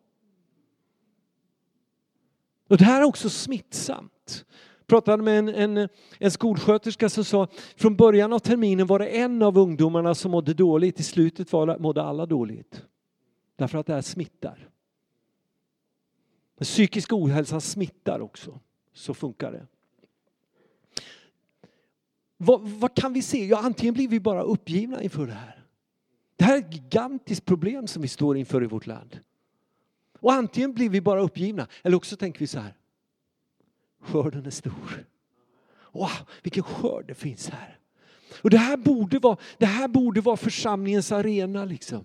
Och 2.73 2.79
det 2.79 2.85
här 2.85 3.01
är 3.01 3.05
också 3.05 3.31
smittsamt. 3.31 4.45
Jag 4.79 4.87
pratade 4.87 5.23
med 5.23 5.39
en, 5.39 5.49
en, 5.49 5.89
en 6.19 6.31
skolsköterska 6.31 7.09
som 7.09 7.25
sa 7.25 7.49
från 7.77 7.97
början 7.97 8.33
av 8.33 8.39
terminen 8.39 8.87
var 8.87 8.99
det 8.99 9.07
en 9.07 9.43
av 9.43 9.59
ungdomarna 9.59 10.15
som 10.15 10.31
mådde 10.31 10.55
dåligt. 10.55 11.01
I 11.01 11.03
slutet 11.03 11.53
var, 11.53 11.79
mådde 11.79 12.03
alla 12.03 12.27
dåligt. 12.27 12.83
Därför 13.57 13.79
att 13.79 13.87
det 13.87 13.95
här 13.95 14.03
smittar. 14.03 14.69
Men 16.59 16.65
psykisk 16.65 17.13
ohälsa 17.13 17.61
smittar 17.61 18.21
också. 18.21 18.61
Så 18.93 19.15
funkar 19.15 19.53
det. 19.53 19.67
Vad, 22.37 22.61
vad, 22.61 22.95
kan 22.95 23.13
vi 23.13 23.23
se? 23.23 23.47
Ja, 23.47 23.59
antingen 23.59 23.95
blir 23.95 24.09
vi 24.09 24.21
bara 24.21 24.43
uppgivna 24.43 25.03
inför 25.03 25.27
det 25.27 25.33
här. 25.33 25.65
Det 26.37 26.45
här 26.45 26.57
är 26.57 26.61
ett 26.61 26.75
gigantiskt 26.75 27.45
problem 27.45 27.87
som 27.87 28.03
vi 28.03 28.09
står 28.09 28.37
inför 28.37 28.63
i 28.63 28.67
vårt 28.67 28.87
land. 28.87 29.21
Och 30.23 30.33
antingen 30.33 30.73
blir 30.73 30.89
vi 30.89 31.01
bara 31.01 31.21
uppgivna 31.21 31.67
eller 31.83 31.97
också 31.97 32.17
tänker 32.17 32.41
vi 32.41 32.47
så 32.47 32.59
här. 32.59 32.75
Skörden 34.03 34.47
är 34.47 34.51
stor. 34.51 35.07
Wow, 35.93 36.11
vilken 36.43 36.63
skörd 36.63 37.05
det 37.07 37.15
finns 37.15 37.49
här. 37.49 37.79
Och 38.43 38.51
det 38.51 38.59
här 38.59 38.77
borde 38.77 39.19
vara, 39.19 39.37
det 39.59 39.67
här 39.67 39.89
borde 39.89 40.21
vara 40.21 40.37
församlingens 40.37 41.13
arena 41.13 41.65
liksom. 41.65 42.05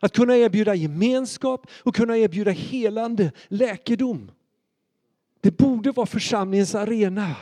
Att 0.00 0.12
kunna 0.12 0.36
erbjuda 0.36 0.74
gemenskap 0.74 1.66
och 1.82 1.94
kunna 1.94 2.18
erbjuda 2.18 2.50
helande, 2.50 3.32
läkedom. 3.48 4.30
Det 5.40 5.50
borde 5.50 5.92
vara 5.92 6.06
församlingens 6.06 6.74
arena. 6.74 7.36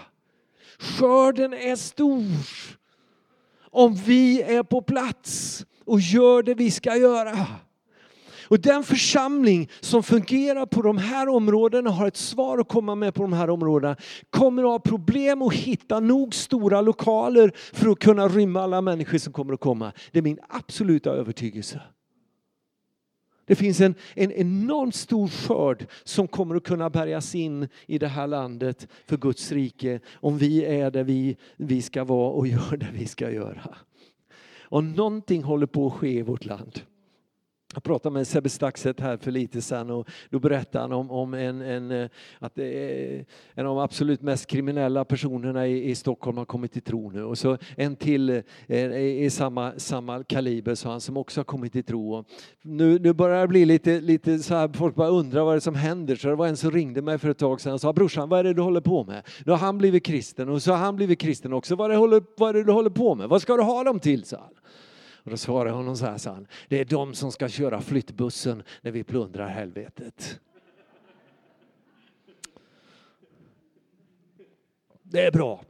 Skörden 0.79 1.53
är 1.53 1.77
stor. 1.77 2.79
Om 3.61 3.95
vi 3.95 4.43
är 4.43 4.63
på 4.63 4.83
plats 4.83 5.67
och 5.85 6.01
gör 6.01 6.43
det 6.43 6.55
vi 6.55 6.71
ska 6.71 6.97
göra. 6.97 7.47
Och 8.51 8.61
den 8.61 8.83
församling 8.85 9.69
som 9.81 10.03
fungerar 10.03 10.67
på 10.67 10.83
de 10.83 10.99
här 10.99 11.29
områdena 11.29 11.91
har 11.91 12.07
ett 12.07 12.17
svar 12.17 12.59
att 12.59 12.69
komma 12.69 12.95
med 12.95 13.15
på 13.15 13.23
de 13.23 13.33
här 13.33 13.51
områdena. 13.51 13.97
Kommer 14.31 14.63
att 14.63 14.69
ha 14.69 14.79
problem 14.79 15.43
att 15.43 15.55
hitta 15.55 16.01
nog 16.01 16.35
stora 16.35 16.81
lokaler 16.81 17.53
för 17.73 17.91
att 17.91 17.99
kunna 17.99 18.29
rymma 18.29 18.61
alla 18.61 18.81
människor 18.81 19.19
som 19.19 19.33
kommer 19.33 19.55
att 19.55 19.61
komma. 19.61 19.93
Det 20.13 20.19
är 20.19 20.23
min 20.23 20.39
absoluta 20.49 21.11
övertygelse. 21.11 21.81
Det 23.47 23.57
finns 23.57 23.81
en, 23.81 23.95
en 24.15 24.33
enormt 24.33 24.95
stor 24.95 25.29
skörd 25.29 25.87
som 26.05 26.29
kommer 26.29 26.55
att 26.57 26.65
kunna 26.65 26.91
bärgas 26.91 27.35
in 27.35 27.69
i 27.87 27.99
det 27.99 28.09
här 28.09 28.27
landet 28.27 28.89
för 29.07 29.17
Guds 29.17 29.53
rike 29.53 30.01
om 30.15 30.39
vi 30.39 30.65
är 30.65 30.91
där 30.91 31.05
vi, 31.05 31.37
vi 31.57 31.83
ska 31.83 32.05
vara 32.05 32.31
och 32.31 32.47
gör 32.47 32.77
det 32.77 32.89
vi 32.93 33.07
ska 33.07 33.31
göra. 33.31 33.77
Och 34.63 34.85
någonting 34.85 35.43
håller 35.43 35.67
på 35.67 35.87
att 35.87 35.93
ske 35.93 36.19
i 36.19 36.23
vårt 36.23 36.45
land. 36.45 36.81
Jag 37.75 37.83
pratade 37.83 38.13
med 38.13 38.27
Sebbe 38.27 38.49
Staxet 38.49 39.01
här 39.01 39.17
för 39.17 39.31
lite 39.31 39.63
sedan 39.63 39.91
och 39.91 40.09
då 40.31 40.39
berättade 40.39 40.85
han 40.85 40.93
om, 40.93 41.11
om 41.11 41.35
en, 41.35 41.61
en, 41.61 41.91
eh, 41.91 42.09
att 42.39 42.59
en 42.59 43.27
av 43.57 43.65
de 43.65 43.79
absolut 43.79 44.23
mest 44.23 44.47
kriminella 44.47 45.05
personerna 45.05 45.67
i, 45.67 45.91
i 45.91 45.95
Stockholm 45.95 46.39
har 46.39 46.45
kommit 46.45 46.73
till 46.73 46.83
tro 46.83 47.11
nu. 47.11 47.25
Och 47.25 47.39
så 47.39 47.59
en 47.77 47.97
till 47.97 48.43
eh, 48.67 48.97
i 48.97 49.31
samma, 49.31 49.73
samma 49.77 50.25
kaliber 50.25 50.75
sa 50.75 50.91
han, 50.91 51.01
som 51.01 51.17
också 51.17 51.41
har 51.41 51.45
kommit 51.45 51.73
till 51.73 51.85
tro. 51.85 52.15
Och 52.15 52.27
nu, 52.63 52.99
nu 52.99 53.13
börjar 53.13 53.41
det 53.41 53.49
bli 53.49 53.65
lite, 53.65 54.01
lite 54.01 54.39
så 54.39 54.55
här, 54.55 54.69
folk 54.69 54.95
bara 54.95 55.09
undrar 55.09 55.45
vad 55.45 55.55
det 55.55 55.59
är 55.59 55.61
som 55.61 55.75
händer. 55.75 56.17
Så 56.17 56.29
det 56.29 56.35
var 56.35 56.47
en 56.47 56.57
som 56.57 56.71
ringde 56.71 57.03
mig 57.03 57.19
för 57.19 57.29
ett 57.29 57.39
tag 57.39 57.61
sedan 57.61 57.73
och 57.73 57.81
sa 57.81 57.93
brorsan 57.93 58.29
vad 58.29 58.41
är 58.41 58.45
det 58.45 58.55
du 58.55 58.63
håller 58.63 58.81
på 58.81 59.05
med? 59.05 59.23
Nu 59.45 59.53
har 59.53 59.59
han 59.59 59.79
blivit 59.79 60.05
kristen 60.05 60.49
och 60.49 60.63
så 60.63 60.71
har 60.71 60.79
han 60.79 60.97
blivit 60.97 61.21
kristen 61.21 61.53
också. 61.53 61.77
Vad 61.77 61.91
är 61.91 62.09
det, 62.21 62.27
vad 62.37 62.51
är 62.51 62.55
det 62.55 62.65
du 62.65 62.73
håller 62.73 62.91
på 62.91 63.15
med? 63.15 63.29
Vad 63.29 63.43
ska 63.43 63.57
du 63.57 63.63
ha 63.63 63.85
dem 63.85 64.01
till? 64.01 64.25
sa 64.25 64.37
han. 64.37 64.55
Och 65.23 65.31
då 65.31 65.37
svarade 65.37 65.71
jag 65.71 65.77
honom 65.77 65.97
så 65.97 66.07
här, 66.07 66.19
sa 66.19 66.33
han, 66.33 66.47
det 66.69 66.81
är 66.81 66.85
de 66.85 67.15
som 67.15 67.33
ska 67.33 67.49
köra 67.49 67.81
flyttbussen 67.81 68.63
när 68.83 68.91
vi 68.91 69.05
plundrar 69.05 69.49
helvetet. 69.49 70.41
Det 75.03 75.27
är 75.27 75.33
bra. 75.33 75.65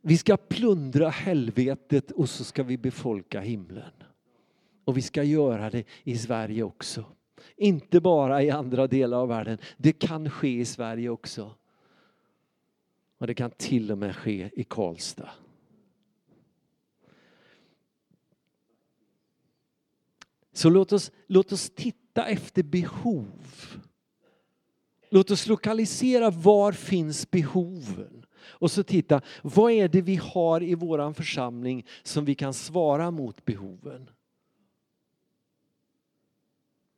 Vi 0.00 0.18
ska 0.18 0.36
plundra 0.36 1.08
helvetet 1.08 2.10
och 2.10 2.28
så 2.28 2.44
ska 2.44 2.62
vi 2.62 2.78
befolka 2.78 3.40
himlen. 3.40 3.92
Och 4.84 4.96
vi 4.96 5.02
ska 5.02 5.22
göra 5.22 5.70
det 5.70 5.84
i 6.02 6.18
Sverige 6.18 6.62
också. 6.62 7.04
Inte 7.56 8.00
bara 8.00 8.42
i 8.42 8.50
andra 8.50 8.86
delar 8.86 9.18
av 9.18 9.28
världen. 9.28 9.58
Det 9.76 9.92
kan 9.92 10.30
ske 10.30 10.60
i 10.60 10.64
Sverige 10.64 11.08
också. 11.08 11.54
Och 13.18 13.26
det 13.26 13.34
kan 13.34 13.50
till 13.50 13.92
och 13.92 13.98
med 13.98 14.16
ske 14.16 14.50
i 14.52 14.64
Karlstad. 14.64 15.30
Så 20.58 20.70
låt 20.70 20.92
oss, 20.92 21.12
låt 21.26 21.52
oss 21.52 21.70
titta 21.70 22.26
efter 22.26 22.62
behov. 22.62 23.42
Låt 25.10 25.30
oss 25.30 25.46
lokalisera 25.46 26.30
var 26.30 26.72
finns 26.72 27.30
behoven. 27.30 28.26
Och 28.36 28.70
så 28.70 28.82
titta, 28.82 29.20
vad 29.42 29.72
är 29.72 29.88
det 29.88 30.02
vi 30.02 30.16
har 30.16 30.62
i 30.62 30.74
våran 30.74 31.14
församling 31.14 31.86
som 32.02 32.24
vi 32.24 32.34
kan 32.34 32.54
svara 32.54 33.10
mot 33.10 33.44
behoven? 33.44 34.10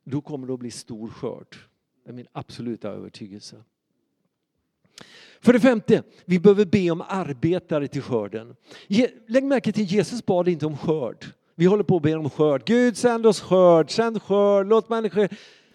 Då 0.03 0.21
kommer 0.21 0.47
det 0.47 0.53
att 0.53 0.59
bli 0.59 0.71
stor 0.71 1.09
skörd. 1.09 1.55
Det 2.03 2.09
är 2.09 2.13
min 2.13 2.27
absoluta 2.31 2.89
övertygelse. 2.89 3.63
För 5.39 5.53
det 5.53 5.59
femte, 5.59 6.03
vi 6.25 6.39
behöver 6.39 6.65
be 6.65 6.91
om 6.91 7.01
arbetare 7.07 7.87
till 7.87 8.01
skörden. 8.01 8.55
Lägg 9.27 9.43
märke 9.43 9.71
till 9.71 9.85
Jesus 9.85 10.25
bad 10.25 10.47
inte 10.47 10.65
om 10.65 10.77
skörd. 10.77 11.25
Vi 11.61 11.67
håller 11.67 11.83
på 11.83 11.95
att 11.95 12.01
be 12.01 12.15
om 12.15 12.29
skörd. 12.29 12.65
Gud 12.65 12.97
sänd 12.97 13.25
oss 13.25 13.41
skörd, 13.41 13.91
sänd 13.91 14.21
skörd, 14.21 14.67
låt 14.67 14.89
människor... 14.89 15.29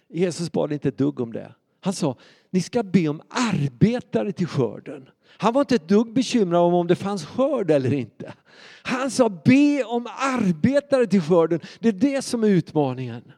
Jesus 0.09 0.53
bad 0.53 0.73
inte 0.73 0.89
ett 0.89 0.99
dugg 0.99 1.21
om 1.21 1.33
det. 1.33 1.55
Han 1.81 1.93
sa, 1.93 2.17
ni 2.51 2.61
ska 2.61 2.83
be 2.83 3.09
om 3.09 3.23
arbetare 3.29 4.33
till 4.33 4.47
skörden. 4.47 5.09
Han 5.27 5.53
var 5.53 5.61
inte 5.61 5.75
ett 5.75 5.89
dugg 5.89 6.13
bekymrad 6.13 6.61
om 6.61 6.75
om 6.75 6.87
det 6.87 6.97
fanns 6.97 7.25
skörd 7.25 7.71
eller 7.71 7.93
inte. 7.93 8.33
Han 8.83 9.11
sa, 9.11 9.29
be 9.29 9.85
om 9.85 10.07
arbetare 10.07 11.07
till 11.07 11.23
skörden. 11.23 11.61
Det 11.79 11.89
är 11.89 11.93
det 11.93 12.23
som 12.23 12.45
är 12.45 12.49
utmaningen. 12.49 13.33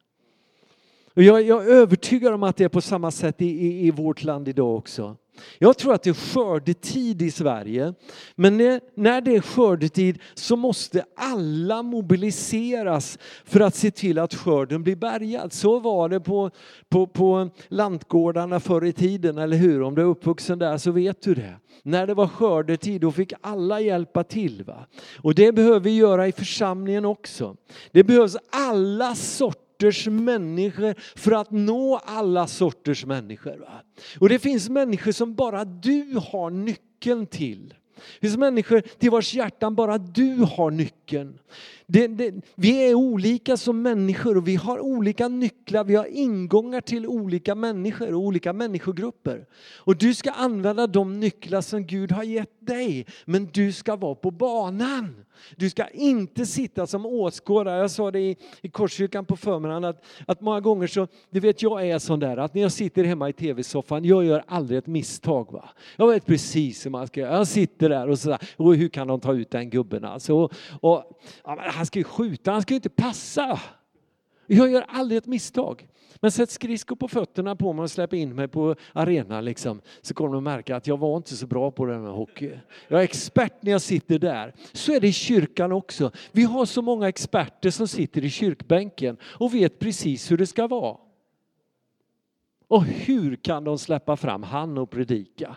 Och 1.15 1.23
jag, 1.23 1.43
jag 1.43 1.65
är 1.65 1.71
övertygad 1.71 2.35
om 2.35 2.43
att 2.43 2.57
det 2.57 2.65
är 2.65 2.69
på 2.69 2.81
samma 2.81 3.11
sätt 3.11 3.43
i, 3.43 3.47
i, 3.47 3.87
i 3.87 3.91
vårt 3.91 4.25
land 4.25 4.49
idag 4.49 4.77
också. 4.77 5.17
Jag 5.59 5.79
tror 5.79 5.95
att 5.95 6.03
det 6.03 6.11
är 6.11 6.15
skördetid 6.15 7.23
i 7.23 7.31
Sverige. 7.31 7.95
Men 8.35 8.57
när 8.95 9.21
det 9.21 9.37
är 9.37 9.41
skördetid 9.41 10.19
så 10.35 10.57
måste 10.57 11.05
alla 11.17 11.83
mobiliseras 11.83 13.19
för 13.45 13.61
att 13.61 13.75
se 13.75 13.91
till 13.91 14.19
att 14.19 14.35
skörden 14.35 14.83
blir 14.83 14.97
bärgad. 14.97 15.53
Så 15.53 15.81
var 15.81 16.09
det 16.09 16.21
på, 16.21 16.51
på, 16.89 17.07
på 17.07 17.51
lantgårdarna 17.69 18.61
förr 18.61 18.85
i 18.85 18.93
tiden, 18.93 19.39
eller 19.39 19.57
hur? 19.57 19.83
Om 19.83 19.95
du 19.95 20.03
är 20.03 20.07
uppvuxen 20.07 20.59
där 20.59 20.79
så 20.79 20.91
vet 20.91 21.23
du 21.23 21.35
det. 21.35 21.55
När 21.83 22.07
det 22.07 22.15
var 22.15 22.27
skördetid 22.27 23.01
då 23.01 23.13
fick 23.13 23.33
alla 23.41 23.81
hjälpa 23.81 24.25
till. 24.25 24.65
Va? 24.65 24.87
Och 25.23 25.35
det 25.35 25.53
behöver 25.53 25.81
vi 25.81 25.97
göra 25.97 26.29
i 26.29 26.33
församlingen 26.33 27.05
också. 27.05 27.57
Det 27.93 28.05
behövs 28.05 28.37
alla 28.51 29.15
sorter 29.15 29.68
sorters 29.79 30.07
människor 30.07 30.95
för 31.19 31.33
att 31.33 31.51
nå 31.51 32.01
alla 32.05 32.47
sorters 32.47 33.05
människor. 33.05 33.57
Va? 33.57 33.83
Och 34.21 34.29
det 34.29 34.39
finns 34.39 34.69
människor 34.69 35.13
som 35.13 35.35
bara 35.35 35.65
du 35.65 36.21
har 36.33 36.51
nyckeln 36.51 37.27
till. 37.27 37.75
Det 38.21 38.27
finns 38.27 38.37
människor 38.37 38.81
till 38.81 39.11
vars 39.11 39.35
hjärtan 39.35 39.75
bara 39.75 39.99
du 39.99 40.47
har 40.57 40.71
nyckeln. 40.71 41.39
Det, 41.91 42.07
det, 42.07 42.35
vi 42.55 42.91
är 42.91 42.95
olika 42.95 43.57
som 43.57 43.83
människor 43.83 44.37
och 44.37 44.49
vi 44.49 44.57
har 44.57 44.81
olika 44.81 45.29
nycklar, 45.29 45.85
vi 45.85 45.95
har 45.95 46.07
ingångar 46.07 46.81
till 46.81 47.07
olika 47.07 47.55
människor 47.55 48.15
och 48.15 48.21
olika 48.21 48.53
människogrupper. 48.53 49.47
Och 49.77 49.97
du 49.97 50.15
ska 50.15 50.31
använda 50.31 50.87
de 50.87 51.21
nycklar 51.21 51.61
som 51.61 51.87
Gud 51.87 52.13
har 52.13 52.23
gett 52.23 52.67
dig, 52.67 53.07
men 53.25 53.49
du 53.53 53.73
ska 53.73 53.97
vara 53.97 54.15
på 54.15 54.31
banan. 54.31 55.25
Du 55.57 55.71
ska 55.71 55.89
inte 55.89 56.47
sitta 56.47 56.87
som 56.87 57.07
åskådare. 57.07 57.81
Jag 57.81 57.91
sa 57.91 58.11
det 58.11 58.21
i, 58.21 58.37
i 58.63 58.69
Korskyrkan 58.69 59.25
på 59.25 59.37
förmiddagen 59.37 59.85
att, 59.85 60.05
att 60.27 60.41
många 60.41 60.61
gånger 60.61 60.87
så, 60.87 61.09
du 61.31 61.41
vet 61.41 61.63
jag 61.63 61.87
är 61.89 61.99
sån 61.99 62.21
där 62.21 62.37
att 62.37 62.55
när 62.55 62.63
jag 62.63 62.73
sitter 62.73 63.05
hemma 63.05 63.29
i 63.29 63.33
tv-soffan, 63.33 64.05
jag 64.05 64.25
gör 64.25 64.45
aldrig 64.47 64.79
ett 64.79 64.87
misstag. 64.87 65.53
Va? 65.53 65.69
Jag 65.97 66.09
vet 66.09 66.27
precis 66.27 66.87
hur 66.87 66.91
man 66.91 67.07
ska 67.07 67.21
göra. 67.21 67.37
Jag 67.37 67.47
sitter 67.47 67.89
där 67.89 68.09
och 68.09 68.19
sådär, 68.19 68.39
och 68.57 68.75
hur 68.75 68.89
kan 68.89 69.07
de 69.07 69.21
ta 69.21 69.33
ut 69.33 69.51
den 69.51 69.71
gubben 69.71 70.05
alltså? 70.05 70.35
Och, 70.35 70.53
och, 70.81 71.21
ja, 71.45 71.57
han 71.79 71.87
ska 71.87 71.99
ju 71.99 72.05
skjuta, 72.05 72.53
han 72.53 72.63
ska 72.63 72.75
ju 72.75 72.77
inte 72.77 72.89
passa. 72.89 73.61
Jag 74.47 74.71
gör 74.71 74.85
aldrig 74.89 75.19
ett 75.19 75.27
misstag. 75.27 75.89
Men 76.17 76.33
sätt 76.33 76.51
skridskor 76.51 76.97
på 76.97 77.09
fötterna 77.09 77.57
på 77.57 77.73
mig 77.73 77.83
och 77.83 77.91
släpp 77.91 78.13
in 78.13 78.35
mig 78.35 78.49
på 78.49 78.77
arenan 78.93 79.45
liksom, 79.45 79.81
så 80.03 80.15
kommer 80.15 80.35
de 80.35 80.45
märka 80.45 80.77
att 80.77 80.87
jag 80.87 80.97
var 80.97 81.17
inte 81.17 81.37
så 81.37 81.47
bra 81.47 81.71
på 81.71 81.87
det 81.87 81.99
med 81.99 82.13
hockey. 82.13 82.59
Jag 82.89 83.01
är 83.01 83.05
expert 83.05 83.63
när 83.63 83.73
jag 83.73 83.81
sitter 83.81 84.19
där. 84.19 84.55
Så 84.73 84.93
är 84.93 85.01
det 85.01 85.09
i 85.09 85.13
kyrkan 85.13 85.73
också. 85.73 86.11
Vi 86.33 86.43
har 86.43 86.65
så 86.65 86.83
många 86.83 87.09
experter 87.09 87.71
som 87.71 87.89
sitter 87.89 88.25
i 88.25 88.31
kyrkbänken 88.31 89.17
och 89.23 89.55
vet 89.55 89.79
precis 89.79 90.31
hur 90.31 90.37
det 90.37 90.47
ska 90.47 90.67
vara. 90.67 90.97
Och 92.69 92.85
hur 92.85 93.37
kan 93.37 93.65
de 93.65 93.79
släppa 93.79 94.17
fram 94.17 94.43
han 94.43 94.79
och 94.79 94.91
predika? 94.91 95.57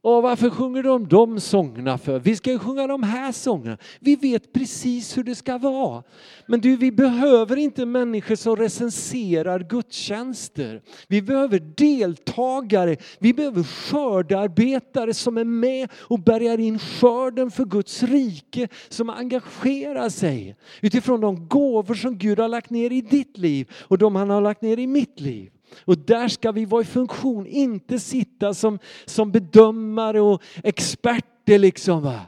Och 0.00 0.22
varför 0.22 0.50
sjunger 0.50 0.82
de 0.82 1.08
de 1.08 1.40
sångerna 1.40 1.98
för? 1.98 2.18
Vi 2.18 2.36
ska 2.36 2.50
ju 2.50 2.58
sjunga 2.58 2.86
de 2.86 3.02
här 3.02 3.32
sångerna. 3.32 3.78
Vi 4.00 4.16
vet 4.16 4.52
precis 4.52 5.16
hur 5.16 5.24
det 5.24 5.34
ska 5.34 5.58
vara. 5.58 6.02
Men 6.46 6.60
du, 6.60 6.76
vi 6.76 6.92
behöver 6.92 7.56
inte 7.56 7.86
människor 7.86 8.34
som 8.36 8.56
recenserar 8.56 9.60
gudstjänster. 9.60 10.82
Vi 11.08 11.22
behöver 11.22 11.58
deltagare, 11.58 12.96
vi 13.18 13.34
behöver 13.34 13.62
skördarbetare 13.62 15.14
som 15.14 15.38
är 15.38 15.44
med 15.44 15.88
och 15.94 16.20
bärgar 16.20 16.60
in 16.60 16.78
skörden 16.78 17.50
för 17.50 17.64
Guds 17.64 18.02
rike, 18.02 18.68
som 18.88 19.10
engagerar 19.10 20.08
sig 20.08 20.56
utifrån 20.80 21.20
de 21.20 21.48
gåvor 21.48 21.94
som 21.94 22.18
Gud 22.18 22.38
har 22.38 22.48
lagt 22.48 22.70
ner 22.70 22.92
i 22.92 23.00
ditt 23.00 23.38
liv 23.38 23.70
och 23.82 23.98
de 23.98 24.16
han 24.16 24.30
har 24.30 24.40
lagt 24.40 24.62
ner 24.62 24.78
i 24.78 24.86
mitt 24.86 25.20
liv. 25.20 25.50
Och 25.84 25.98
där 25.98 26.28
ska 26.28 26.52
vi 26.52 26.64
vara 26.64 26.82
i 26.82 26.84
funktion, 26.84 27.46
inte 27.46 27.98
sitta 27.98 28.54
som, 28.54 28.78
som 29.04 29.32
bedömare 29.32 30.20
och 30.20 30.42
experter 30.64 31.58
liksom. 31.58 32.02
Va? 32.02 32.20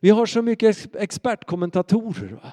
Vi 0.00 0.10
har 0.10 0.26
så 0.26 0.42
mycket 0.42 0.94
expertkommentatorer. 0.94 2.38
Va? 2.42 2.52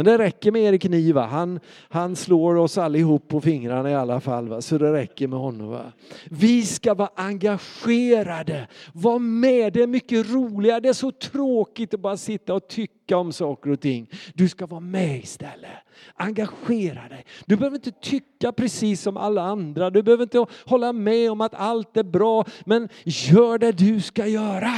Men 0.00 0.04
det 0.04 0.18
räcker 0.18 0.52
med 0.52 0.62
Erik 0.62 0.84
Niva. 0.84 1.26
Han, 1.26 1.60
han 1.88 2.16
slår 2.16 2.54
oss 2.54 2.78
allihop 2.78 3.28
på 3.28 3.40
fingrarna 3.40 3.90
i 3.90 3.94
alla 3.94 4.20
fall. 4.20 4.48
Va? 4.48 4.60
Så 4.60 4.78
det 4.78 4.92
räcker 4.92 5.28
med 5.28 5.38
honom. 5.38 5.68
Va? 5.68 5.92
Vi 6.30 6.62
ska 6.62 6.94
vara 6.94 7.10
engagerade. 7.14 8.68
Var 8.92 9.18
med. 9.18 9.72
Det 9.72 9.82
är 9.82 9.86
mycket 9.86 10.30
roligare. 10.30 10.80
Det 10.80 10.88
är 10.88 10.92
så 10.92 11.12
tråkigt 11.12 11.94
att 11.94 12.00
bara 12.00 12.16
sitta 12.16 12.54
och 12.54 12.68
tycka 12.68 13.16
om 13.16 13.32
saker 13.32 13.70
och 13.70 13.80
ting. 13.80 14.10
Du 14.34 14.48
ska 14.48 14.66
vara 14.66 14.80
med 14.80 15.18
istället. 15.18 15.70
Engagera 16.14 17.08
dig. 17.08 17.24
Du 17.46 17.56
behöver 17.56 17.76
inte 17.76 17.92
tycka 17.92 18.52
precis 18.52 19.02
som 19.02 19.16
alla 19.16 19.42
andra. 19.42 19.90
Du 19.90 20.02
behöver 20.02 20.22
inte 20.22 20.46
hålla 20.66 20.92
med 20.92 21.30
om 21.30 21.40
att 21.40 21.54
allt 21.54 21.96
är 21.96 22.04
bra. 22.04 22.44
Men 22.64 22.88
gör 23.04 23.58
det 23.58 23.72
du 23.72 24.00
ska 24.00 24.26
göra. 24.26 24.74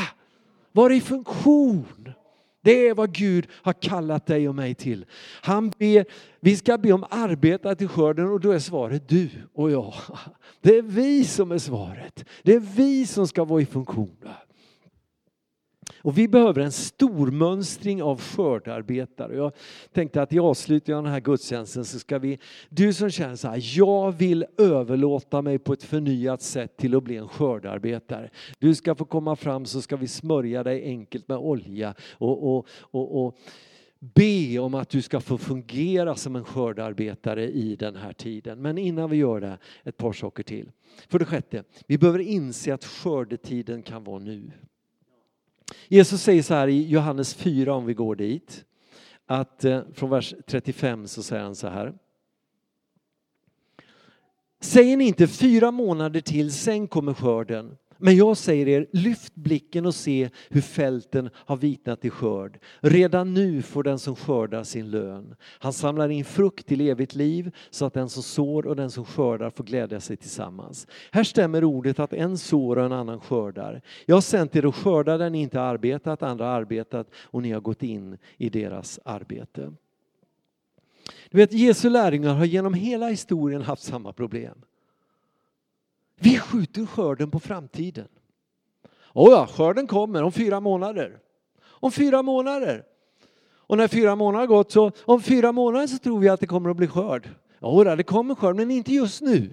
Var 0.73 0.91
i 0.91 1.01
funktion. 1.01 2.02
Det 2.62 2.88
är 2.88 2.94
vad 2.94 3.14
Gud 3.14 3.46
har 3.53 3.72
kallat 3.72 4.27
dig 4.27 4.48
och 4.48 4.55
mig 4.55 4.75
till. 4.75 5.05
Han 5.42 5.70
ber, 5.70 6.05
vi 6.40 6.57
ska 6.57 6.79
be 6.79 6.92
om 6.92 7.05
arbeta 7.11 7.75
till 7.75 7.88
skörden 7.88 8.29
och 8.29 8.40
då 8.40 8.51
är 8.51 8.59
svaret 8.59 9.09
du 9.09 9.29
och 9.55 9.70
jag. 9.70 9.94
Det 10.61 10.79
är 10.79 10.83
vi 10.83 11.25
som 11.25 11.53
är 11.53 11.59
svaret. 11.59 12.25
Det 12.42 12.55
är 12.55 12.61
vi 12.61 13.07
som 13.07 13.29
ska 13.29 13.44
vara 13.44 13.62
i 13.62 13.66
funktion. 13.66 14.16
Och 16.03 16.19
vi 16.19 16.29
behöver 16.29 16.61
en 16.61 16.73
stor 16.73 17.31
mönstring 17.31 18.03
av 18.03 18.21
skördarbetare. 18.21 19.37
Jag 19.37 19.53
tänkte 19.93 20.23
att 20.23 20.33
i 20.33 20.38
avslutningen 20.38 20.99
av 20.99 21.05
den 21.05 21.12
här 21.12 21.21
gudstjänsten 21.21 21.85
så 21.85 21.99
ska 21.99 22.19
vi, 22.19 22.38
du 22.69 22.93
som 22.93 23.11
känner 23.11 23.37
så 23.37 23.49
här, 23.49 23.79
jag 23.79 24.12
vill 24.12 24.45
överlåta 24.59 25.43
mig 25.43 25.59
på 25.59 25.73
ett 25.73 25.83
förnyat 25.83 26.43
sätt 26.43 26.77
till 26.77 26.97
att 26.97 27.03
bli 27.03 27.17
en 27.17 27.29
skördarbetare. 27.29 28.31
Du 28.59 28.75
ska 28.75 28.95
få 28.95 29.05
komma 29.05 29.37
fram 29.37 29.67
så 29.67 29.83
ska 29.83 29.97
vi 29.97 30.09
smörja 30.09 30.62
dig 30.62 30.85
enkelt 30.85 31.29
med 31.29 31.38
olja 31.38 31.95
och, 32.12 32.57
och, 32.57 32.67
och, 32.81 33.27
och 33.27 33.38
be 34.03 34.59
om 34.59 34.75
att 34.75 34.88
du 34.88 35.03
ska 35.03 35.21
få 35.21 35.38
fungera 35.38 36.15
som 36.15 36.37
en 36.37 36.45
skördarbetare 36.45 37.51
i 37.51 37.77
den 37.77 37.97
här 37.97 38.12
tiden. 38.12 38.62
Men 38.62 38.79
innan 38.79 39.11
vi 39.11 39.17
gör 39.17 39.41
det, 39.41 39.59
ett 39.85 39.97
par 39.97 40.12
saker 40.12 40.43
till. 40.43 40.71
För 41.09 41.19
det 41.19 41.25
sjätte, 41.25 41.65
vi 41.87 41.99
behöver 41.99 42.19
inse 42.19 42.75
att 42.75 42.85
skördetiden 42.85 43.83
kan 43.83 44.05
vara 44.05 44.19
nu. 44.19 44.51
Jesus 45.89 46.23
säger 46.23 46.43
så 46.43 46.55
här 46.55 46.69
i 46.69 46.89
Johannes 46.89 47.35
4 47.35 47.75
om 47.75 47.87
vi 47.87 47.95
går 47.95 48.17
dit, 48.17 48.65
att 49.27 49.65
eh, 49.65 49.81
från 49.95 50.11
vers 50.11 50.35
35 50.47 51.09
så 51.09 51.23
säger 51.23 51.43
han 51.43 51.55
så 51.55 51.69
här. 51.69 51.95
Säger 54.61 54.97
ni 54.97 55.05
inte 55.05 55.27
fyra 55.27 55.71
månader 55.71 56.21
till, 56.21 56.53
sen 56.53 56.89
kommer 56.89 57.15
skörden. 57.15 57.77
Men 58.05 58.17
jag 58.17 58.37
säger 58.37 58.69
er, 58.69 58.87
lyft 58.93 59.35
blicken 59.35 59.87
och 59.87 59.95
se 59.95 60.31
hur 60.49 60.61
fälten 60.61 61.31
har 61.35 61.57
vitnat 61.57 62.05
i 62.05 62.11
skörd. 62.11 62.59
Redan 62.81 63.35
nu 63.35 63.62
får 63.62 63.83
den 63.83 63.99
som 63.99 64.17
skördar 64.17 64.65
sin 64.65 64.91
lön. 64.91 65.35
Han 65.41 65.73
samlar 65.73 66.09
in 66.09 66.25
frukt 66.25 66.67
till 66.67 66.81
evigt 66.81 67.15
liv 67.15 67.55
så 67.71 67.85
att 67.85 67.95
den 67.95 68.09
som 68.09 68.23
sår 68.23 68.67
och 68.67 68.77
den 68.77 68.91
som 68.91 69.05
skördar 69.05 69.51
får 69.51 69.65
glädja 69.65 70.01
sig 70.01 70.17
tillsammans. 70.17 70.87
Här 71.11 71.25
stämmer 71.25 71.65
ordet 71.65 71.99
att 71.99 72.12
en 72.12 72.38
sår 72.38 72.79
och 72.79 72.85
en 72.85 72.93
annan 72.93 73.21
skördar. 73.21 73.83
Jag 74.07 74.17
har 74.17 74.21
sänt 74.21 74.57
er 74.57 74.67
att 74.67 74.75
skörda 74.75 75.19
där 75.19 75.31
ni 75.31 75.41
inte 75.41 75.61
arbetat, 75.61 76.23
andra 76.23 76.45
har 76.45 76.53
arbetat 76.53 77.11
och 77.15 77.43
ni 77.43 77.53
har 77.53 77.61
gått 77.61 77.83
in 77.83 78.19
i 78.37 78.49
deras 78.49 79.01
arbete. 79.05 79.73
Du 81.31 81.38
vet, 81.38 81.53
Jesu 81.53 81.91
lärjungar 81.91 82.35
har 82.35 82.45
genom 82.45 82.75
hela 82.75 83.09
historien 83.09 83.62
haft 83.62 83.83
samma 83.83 84.12
problem. 84.12 84.59
Vi 86.23 86.39
skjuter 86.39 86.87
skörden 86.87 87.31
på 87.31 87.41
framtiden. 87.41 88.09
Oh 89.15 89.31
ja, 89.31 89.47
skörden 89.47 89.87
kommer 89.87 90.23
om 90.23 90.33
fyra 90.33 90.61
månader. 90.61 91.19
Om 91.65 91.93
fyra 91.93 92.23
månader. 92.23 92.85
Och 93.57 93.77
när 93.77 93.89
fyra 93.89 94.17
månader 94.17 94.41
har 94.41 94.47
gått 94.47 94.73
så 94.73 94.93
om 95.05 95.23
fyra 95.23 95.53
månader 95.53 95.87
så 95.87 95.99
tror 95.99 96.19
vi 96.19 96.29
att 96.29 96.41
det 96.41 96.47
kommer 96.47 96.71
att 96.71 96.77
bli 96.77 96.87
skörd. 96.87 97.29
Ja, 97.61 97.97
det 97.97 98.03
kommer 98.03 98.35
skörd, 98.35 98.57
men 98.57 98.71
inte 98.71 98.95
just 98.95 99.21
nu. 99.21 99.51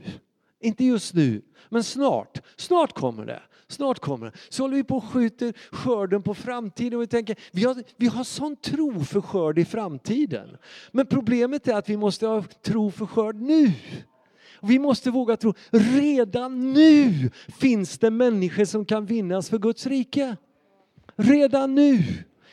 Inte 0.59 0.85
just 0.85 1.13
nu, 1.13 1.41
men 1.69 1.83
snart. 1.83 2.41
Snart 2.55 2.93
kommer 2.93 3.25
det. 3.25 3.41
Snart 3.67 3.99
kommer 3.99 4.25
det. 4.25 4.31
Så 4.49 4.63
håller 4.63 4.75
vi 4.75 4.83
på 4.83 4.97
och 4.97 5.03
skjuter 5.03 5.53
skörden 5.71 6.23
på 6.23 6.33
framtiden 6.33 6.93
och 6.97 7.01
vi 7.01 7.07
tänker, 7.07 7.35
vi 7.51 7.63
har, 7.63 7.83
vi 7.97 8.07
har 8.07 8.23
sån 8.23 8.55
tro 8.55 9.03
för 9.03 9.21
skörd 9.21 9.59
i 9.59 9.65
framtiden. 9.65 10.57
Men 10.91 11.05
problemet 11.05 11.67
är 11.67 11.75
att 11.75 11.89
vi 11.89 11.97
måste 11.97 12.27
ha 12.27 12.43
tro 12.43 12.91
för 12.91 13.05
skörd 13.05 13.35
nu. 13.35 13.71
Vi 14.61 14.79
måste 14.79 15.11
våga 15.11 15.37
tro, 15.37 15.53
redan 15.71 16.73
nu 16.73 17.29
finns 17.47 17.97
det 17.97 18.11
människor 18.11 18.65
som 18.65 18.85
kan 18.85 19.05
vinnas 19.05 19.49
för 19.49 19.57
Guds 19.57 19.85
rike. 19.87 20.35
Redan 21.15 21.75
nu. 21.75 22.03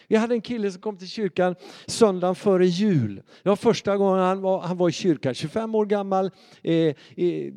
Jag 0.08 0.20
hade 0.20 0.34
en 0.34 0.40
kille 0.40 0.70
som 0.70 0.80
kom 0.80 0.96
till 0.96 1.08
kyrkan 1.08 1.54
söndagen 1.86 2.34
före 2.34 2.66
jul. 2.66 3.22
Det 3.42 3.48
var 3.48 3.56
första 3.56 3.96
gången 3.96 4.18
han 4.20 4.40
var, 4.40 4.60
han 4.60 4.76
var 4.76 4.88
i 4.88 4.92
kyrkan, 4.92 5.34
25 5.34 5.74
år 5.74 5.86
gammal. 5.86 6.30
Eh, 6.62 6.94
eh, 7.16 7.52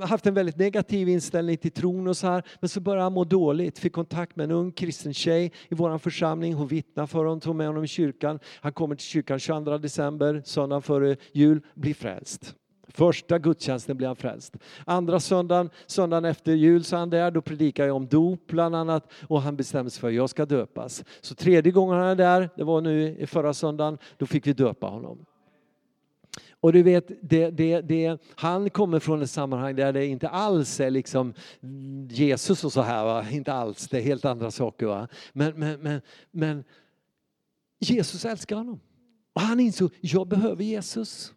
haft 0.00 0.26
en 0.26 0.34
väldigt 0.34 0.56
negativ 0.56 1.08
inställning 1.08 1.56
till 1.56 1.70
tron 1.70 2.08
och 2.08 2.16
så 2.16 2.26
här. 2.26 2.42
Men 2.60 2.68
så 2.68 2.80
började 2.80 3.02
han 3.02 3.12
må 3.12 3.24
dåligt, 3.24 3.78
fick 3.78 3.92
kontakt 3.92 4.36
med 4.36 4.44
en 4.44 4.50
ung 4.50 4.72
kristen 4.72 5.14
tjej 5.14 5.52
i 5.68 5.74
vår 5.74 5.98
församling. 5.98 6.54
Hon 6.54 6.66
vittnade 6.66 7.08
för 7.08 7.18
honom, 7.18 7.40
tog 7.40 7.56
med 7.56 7.66
honom 7.66 7.84
i 7.84 7.88
kyrkan. 7.88 8.38
Han 8.60 8.72
kommer 8.72 8.94
till 8.94 9.06
kyrkan 9.06 9.38
22 9.38 9.78
december, 9.78 10.42
söndagen 10.44 10.82
före 10.82 11.16
jul, 11.32 11.60
blir 11.74 11.94
frälst. 11.94 12.54
Första 12.88 13.38
gudstjänsten 13.38 13.96
blev 13.96 14.08
han 14.08 14.16
frälst. 14.16 14.56
Andra 14.84 15.20
söndagen, 15.20 15.70
söndagen 15.86 16.24
efter 16.24 16.52
jul 16.52 16.84
så 16.84 16.96
han 16.96 17.10
där, 17.10 17.30
då 17.30 17.40
predikar 17.42 17.86
jag 17.86 17.96
om 17.96 18.06
dop 18.06 18.46
bland 18.46 18.76
annat 18.76 19.12
och 19.28 19.42
han 19.42 19.56
bestämde 19.56 19.90
sig 19.90 20.00
för 20.00 20.08
att 20.08 20.14
jag 20.14 20.30
ska 20.30 20.46
döpas. 20.46 21.04
Så 21.20 21.34
tredje 21.34 21.72
gången 21.72 21.96
han 21.96 22.06
är 22.06 22.14
där, 22.14 22.50
det 22.56 22.64
var 22.64 22.80
nu 22.80 23.26
förra 23.26 23.54
söndagen, 23.54 23.98
då 24.16 24.26
fick 24.26 24.46
vi 24.46 24.52
döpa 24.52 24.86
honom. 24.86 25.26
Och 26.60 26.72
du 26.72 26.82
vet, 26.82 27.10
det, 27.20 27.50
det, 27.50 27.80
det, 27.80 28.18
han 28.34 28.70
kommer 28.70 28.98
från 28.98 29.22
ett 29.22 29.30
sammanhang 29.30 29.76
där 29.76 29.92
det 29.92 30.06
inte 30.06 30.28
alls 30.28 30.80
är 30.80 30.90
liksom 30.90 31.34
Jesus 32.08 32.64
och 32.64 32.72
så 32.72 32.82
här, 32.82 33.04
va? 33.04 33.30
inte 33.30 33.52
alls, 33.52 33.88
det 33.88 33.98
är 33.98 34.02
helt 34.02 34.24
andra 34.24 34.50
saker. 34.50 34.86
Va? 34.86 35.08
Men, 35.32 35.52
men, 35.58 35.80
men, 35.80 36.00
men 36.30 36.64
Jesus 37.80 38.24
älskar 38.24 38.56
honom. 38.56 38.80
Och 39.32 39.40
han 39.40 39.60
insåg, 39.60 39.90
jag 40.00 40.28
behöver 40.28 40.64
Jesus. 40.64 41.32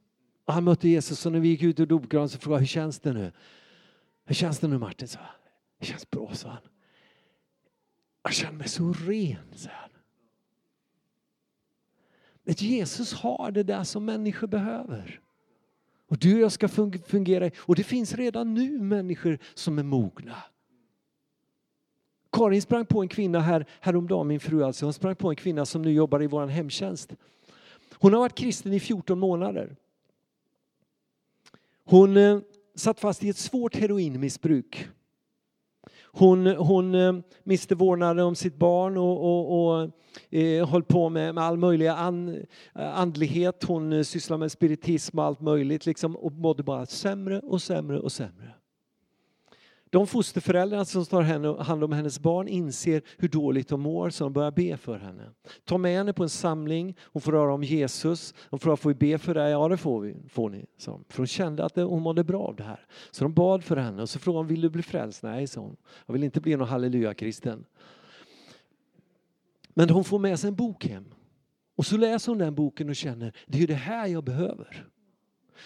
Och 0.46 0.54
han 0.54 0.64
mötte 0.64 0.90
Jesus 0.90 1.26
och 1.26 1.32
när 1.32 1.40
vi 1.40 1.48
gick 1.48 1.64
ut 1.64 1.80
ur 1.80 1.86
dopgraven 1.86 2.30
så 2.30 2.38
frågade 2.38 2.60
hur 2.60 2.68
känns 2.68 3.00
det 3.00 3.14
nu? 3.14 3.32
Hur 4.26 4.36
känns 4.36 4.60
det 4.60 4.68
nu 4.68 4.78
Martin? 4.78 5.08
Så, 5.08 5.20
det 5.80 5.86
känns 5.86 6.10
bra, 6.10 6.34
sa 6.34 6.50
han. 6.50 6.62
Jag 8.24 8.34
känner 8.34 8.58
mig 8.58 8.68
så 8.68 8.94
ren, 8.94 9.46
sa 9.56 9.70
han. 9.74 9.90
Men 12.44 12.56
Jesus 12.58 13.14
har 13.14 13.52
det 13.52 13.64
där 13.64 13.84
som 13.84 14.06
människor 14.06 14.48
behöver. 14.48 15.22
Och 16.08 16.18
du 16.18 16.36
och 16.36 16.42
jag 16.42 16.52
ska 16.52 16.68
fungera. 17.08 17.52
Och 17.58 17.76
det 17.76 17.84
finns 17.84 18.14
redan 18.14 18.54
nu 18.54 18.80
människor 18.80 19.40
som 19.54 19.80
är 19.80 19.84
mogna. 19.84 20.36
Karin 22.32 22.62
sprang 22.62 22.86
på 22.86 23.02
en 23.02 23.08
kvinna 23.08 23.40
här, 23.40 23.66
häromdagen, 23.80 24.28
min 24.28 24.40
fru 24.40 24.64
alltså, 24.64 24.86
hon 24.86 24.94
sprang 24.94 25.16
på 25.16 25.30
en 25.30 25.36
kvinna 25.36 25.66
som 25.66 25.82
nu 25.82 25.92
jobbar 25.92 26.24
i 26.24 26.28
vår 26.28 26.48
hemtjänst. 26.48 27.16
Hon 27.94 28.14
har 28.14 28.20
varit 28.20 28.36
kristen 28.36 28.74
i 28.74 28.80
14 28.80 29.20
månader. 29.20 29.76
Hon 31.86 32.18
eh, 32.18 32.40
satt 32.76 33.00
fast 33.00 33.24
i 33.24 33.30
ett 33.30 33.38
svårt 33.38 33.76
heroinmissbruk. 33.76 34.88
Hon, 36.18 36.48
hon 36.48 36.96
eh, 36.96 37.14
miste 37.44 37.76
vårdnaden 37.76 38.26
om 38.26 38.36
sitt 38.36 38.56
barn 38.56 38.98
och, 38.98 39.24
och, 39.24 39.68
och 39.68 39.92
eh, 40.30 40.68
höll 40.68 40.84
på 40.84 41.10
med, 41.10 41.36
med 41.36 41.44
all 41.44 41.58
möjlig 41.58 41.88
an, 41.88 42.46
eh, 42.76 43.00
andlighet. 43.00 43.64
Hon 43.64 44.06
sysslade 44.06 44.40
med 44.40 44.52
spiritism 44.52 45.20
och 45.20 45.26
allt 45.26 45.42
möjligt 45.42 45.86
liksom, 45.86 46.16
och 46.16 46.32
mådde 46.32 46.64
bara 46.64 46.86
sämre 46.86 47.40
och 47.40 47.62
sämre 47.62 48.00
och 48.00 48.12
sämre. 48.12 48.54
De 49.90 50.08
fosterföräldrar 50.08 50.84
som 50.84 51.06
tar 51.06 51.22
hand 51.64 51.84
om 51.84 51.92
hennes 51.92 52.20
barn 52.20 52.48
inser 52.48 53.02
hur 53.18 53.28
dåligt 53.28 53.68
de 53.68 53.82
mår 53.82 54.10
så 54.10 54.24
de 54.24 54.34
börjar 54.34 54.52
be 54.52 54.78
för 54.78 54.98
henne. 54.98 55.30
Ta 55.64 55.78
med 55.78 55.98
henne 55.98 56.14
på 56.14 56.24
en 56.24 56.30
samling, 56.30 56.98
hon 57.02 57.22
får 57.22 57.32
höra 57.32 57.54
om 57.54 57.64
Jesus. 57.64 58.34
De 58.50 58.60
frågar, 58.60 58.76
får 58.76 58.90
vi 58.90 58.96
be 58.96 59.18
för 59.18 59.34
dig? 59.34 59.52
Ja 59.52 59.68
det 59.68 59.78
får, 59.78 60.02
vi, 60.02 60.16
får 60.30 60.50
ni. 60.50 60.66
Så. 60.78 61.02
För 61.10 61.18
hon 61.18 61.28
kände 61.28 61.66
att 61.66 61.76
hon 61.76 62.02
mådde 62.02 62.24
bra 62.24 62.42
av 62.42 62.56
det 62.56 62.64
här. 62.64 62.86
Så 63.12 63.24
de 63.24 63.34
bad 63.34 63.64
för 63.64 63.78
henne 63.78 64.02
och 64.02 64.10
så 64.10 64.20
frågade 64.20 64.40
hon, 64.40 64.48
vill 64.48 64.62
du 64.62 64.70
bli 64.70 64.84
frälst? 64.84 65.24
Nej, 65.24 65.48
sa 65.48 65.62
hon. 65.62 65.76
Jag 66.06 66.14
vill 66.14 66.24
inte 66.24 66.42
bli 66.42 66.56
någon 66.56 66.68
halleluja-kristen. 66.68 67.66
Men 69.74 69.90
hon 69.90 70.04
får 70.04 70.20
med 70.20 70.40
sig 70.40 70.48
en 70.48 70.56
bok 70.56 70.86
hem. 70.86 71.06
Och 71.76 71.86
så 71.86 71.98
läser 71.98 72.32
hon 72.32 72.40
den 72.40 72.56
boken 72.56 72.90
och 72.90 72.96
känner, 72.96 73.36
det 73.48 73.64
är 73.64 73.68
det 73.68 73.74
här 73.74 74.08
jag 74.08 74.24
behöver. 74.24 74.88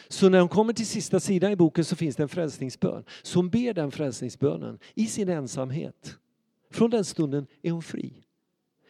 Så 0.08 0.30
när 0.30 0.40
hon 0.40 0.50
kommer 0.50 0.74
till 0.74 0.88
sista 0.88 1.20
sidan 1.20 1.52
i 1.52 1.56
boken 1.56 1.86
så 1.86 1.96
finns 1.96 2.16
det 2.16 2.24
en 2.24 2.30
frälsningsbön. 2.30 3.04
Så 3.22 3.40
hon 3.40 3.50
ber 3.50 3.74
den 3.74 3.92
frälsningsbönen 3.92 4.80
i 4.94 5.08
sin 5.08 5.30
ensamhet. 5.30 6.18
Från 6.72 6.90
den 6.90 7.06
stunden 7.06 7.48
är 7.62 7.72
hon 7.72 7.84
fri. 7.84 8.14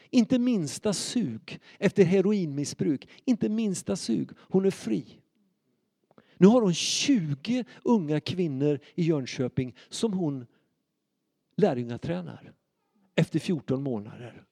Inte 0.09 0.39
minsta 0.39 0.93
sug 0.93 1.59
efter 1.79 2.03
heroinmissbruk, 2.03 3.07
inte 3.25 3.49
minsta 3.49 3.95
sug. 3.95 4.29
Hon 4.37 4.65
är 4.65 4.71
fri. 4.71 5.21
Nu 6.37 6.47
har 6.47 6.61
hon 6.61 6.73
20 6.73 7.65
unga 7.83 8.19
kvinnor 8.19 8.79
i 8.95 9.03
Jönköping 9.03 9.75
som 9.89 10.13
hon 10.13 10.45
lärjungatränar 11.55 12.53
efter 13.15 13.39
14 13.39 13.83
månader. 13.83 14.43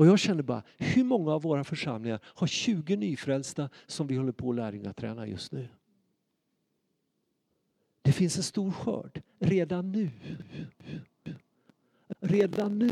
Och 0.00 0.06
jag 0.06 0.18
känner 0.18 0.42
bara, 0.42 0.62
hur 0.78 1.04
många 1.04 1.32
av 1.32 1.42
våra 1.42 1.64
församlingar 1.64 2.20
har 2.24 2.46
20 2.46 2.96
nyfrälsta 2.96 3.68
som 3.86 4.06
vi 4.06 4.16
håller 4.16 4.32
på 4.32 4.50
att 4.50 4.56
lärjungaträna 4.56 5.26
just 5.26 5.52
nu? 5.52 5.68
Det 8.02 8.12
finns 8.12 8.36
en 8.36 8.42
stor 8.42 8.70
skörd 8.70 9.22
redan 9.38 9.92
nu. 9.92 10.10
Redan 12.20 12.78
nu. 12.78 12.90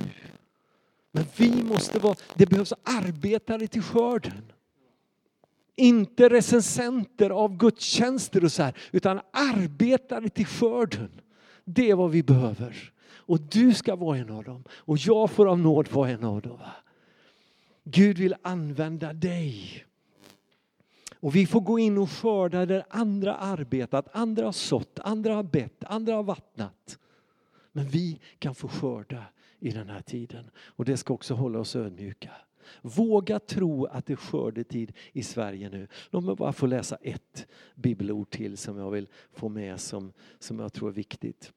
Men 1.12 1.24
vi 1.36 1.62
måste 1.62 1.98
vara, 1.98 2.14
det 2.34 2.46
behövs 2.46 2.72
arbetare 2.82 3.66
till 3.66 3.82
skörden. 3.82 4.52
Inte 5.76 6.28
recensenter 6.28 7.30
av 7.30 7.56
gudstjänster 7.56 8.44
och 8.44 8.52
så 8.52 8.62
här, 8.62 8.76
utan 8.90 9.20
arbetare 9.30 10.28
till 10.28 10.46
skörden. 10.46 11.20
Det 11.64 11.90
är 11.90 11.94
vad 11.94 12.10
vi 12.10 12.22
behöver. 12.22 12.92
Och 13.10 13.40
du 13.40 13.74
ska 13.74 13.96
vara 13.96 14.18
en 14.18 14.30
av 14.30 14.44
dem. 14.44 14.64
Och 14.70 14.98
jag 14.98 15.30
får 15.30 15.46
av 15.46 15.58
nåd 15.58 15.88
vara 15.92 16.10
en 16.10 16.24
av 16.24 16.40
dem. 16.40 16.58
Gud 17.90 18.18
vill 18.18 18.34
använda 18.42 19.12
dig. 19.12 19.84
Och 21.20 21.36
vi 21.36 21.46
får 21.46 21.60
gå 21.60 21.78
in 21.78 21.98
och 21.98 22.10
skörda 22.10 22.66
där 22.66 22.84
andra 22.90 23.36
arbetat, 23.36 24.08
andra 24.12 24.44
har 24.44 24.52
sått, 24.52 24.98
andra 24.98 25.34
har 25.34 25.42
bett, 25.42 25.84
andra 25.84 26.14
har 26.14 26.22
vattnat. 26.22 26.98
Men 27.72 27.88
vi 27.88 28.20
kan 28.38 28.54
få 28.54 28.68
skörda 28.68 29.24
i 29.58 29.70
den 29.70 29.90
här 29.90 30.00
tiden 30.00 30.50
och 30.58 30.84
det 30.84 30.96
ska 30.96 31.14
också 31.14 31.34
hålla 31.34 31.58
oss 31.58 31.76
ödmjuka. 31.76 32.30
Våga 32.82 33.38
tro 33.38 33.84
att 33.84 34.06
det 34.06 34.12
är 34.12 34.16
skördetid 34.16 34.92
i 35.12 35.22
Sverige 35.22 35.70
nu. 35.70 35.88
Låt 36.10 36.24
mig 36.24 36.36
bara 36.36 36.52
få 36.52 36.66
läsa 36.66 36.96
ett 36.96 37.46
bibelord 37.74 38.30
till 38.30 38.56
som 38.56 38.78
jag 38.78 38.90
vill 38.90 39.08
få 39.32 39.48
med 39.48 39.80
som, 39.80 40.12
som 40.38 40.58
jag 40.58 40.72
tror 40.72 40.88
är 40.88 40.92
viktigt. 40.92 41.52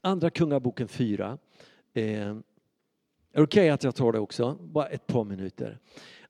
Andra 0.00 0.30
Kungaboken 0.30 0.88
4. 0.88 1.38
Eh, 1.94 2.36
är 3.32 3.38
det 3.38 3.42
okej 3.42 3.60
okay 3.60 3.68
att 3.68 3.84
jag 3.84 3.94
tar 3.94 4.12
det 4.12 4.18
också? 4.18 4.58
Bara 4.60 4.86
ett 4.86 5.06
par 5.06 5.24
minuter. 5.24 5.78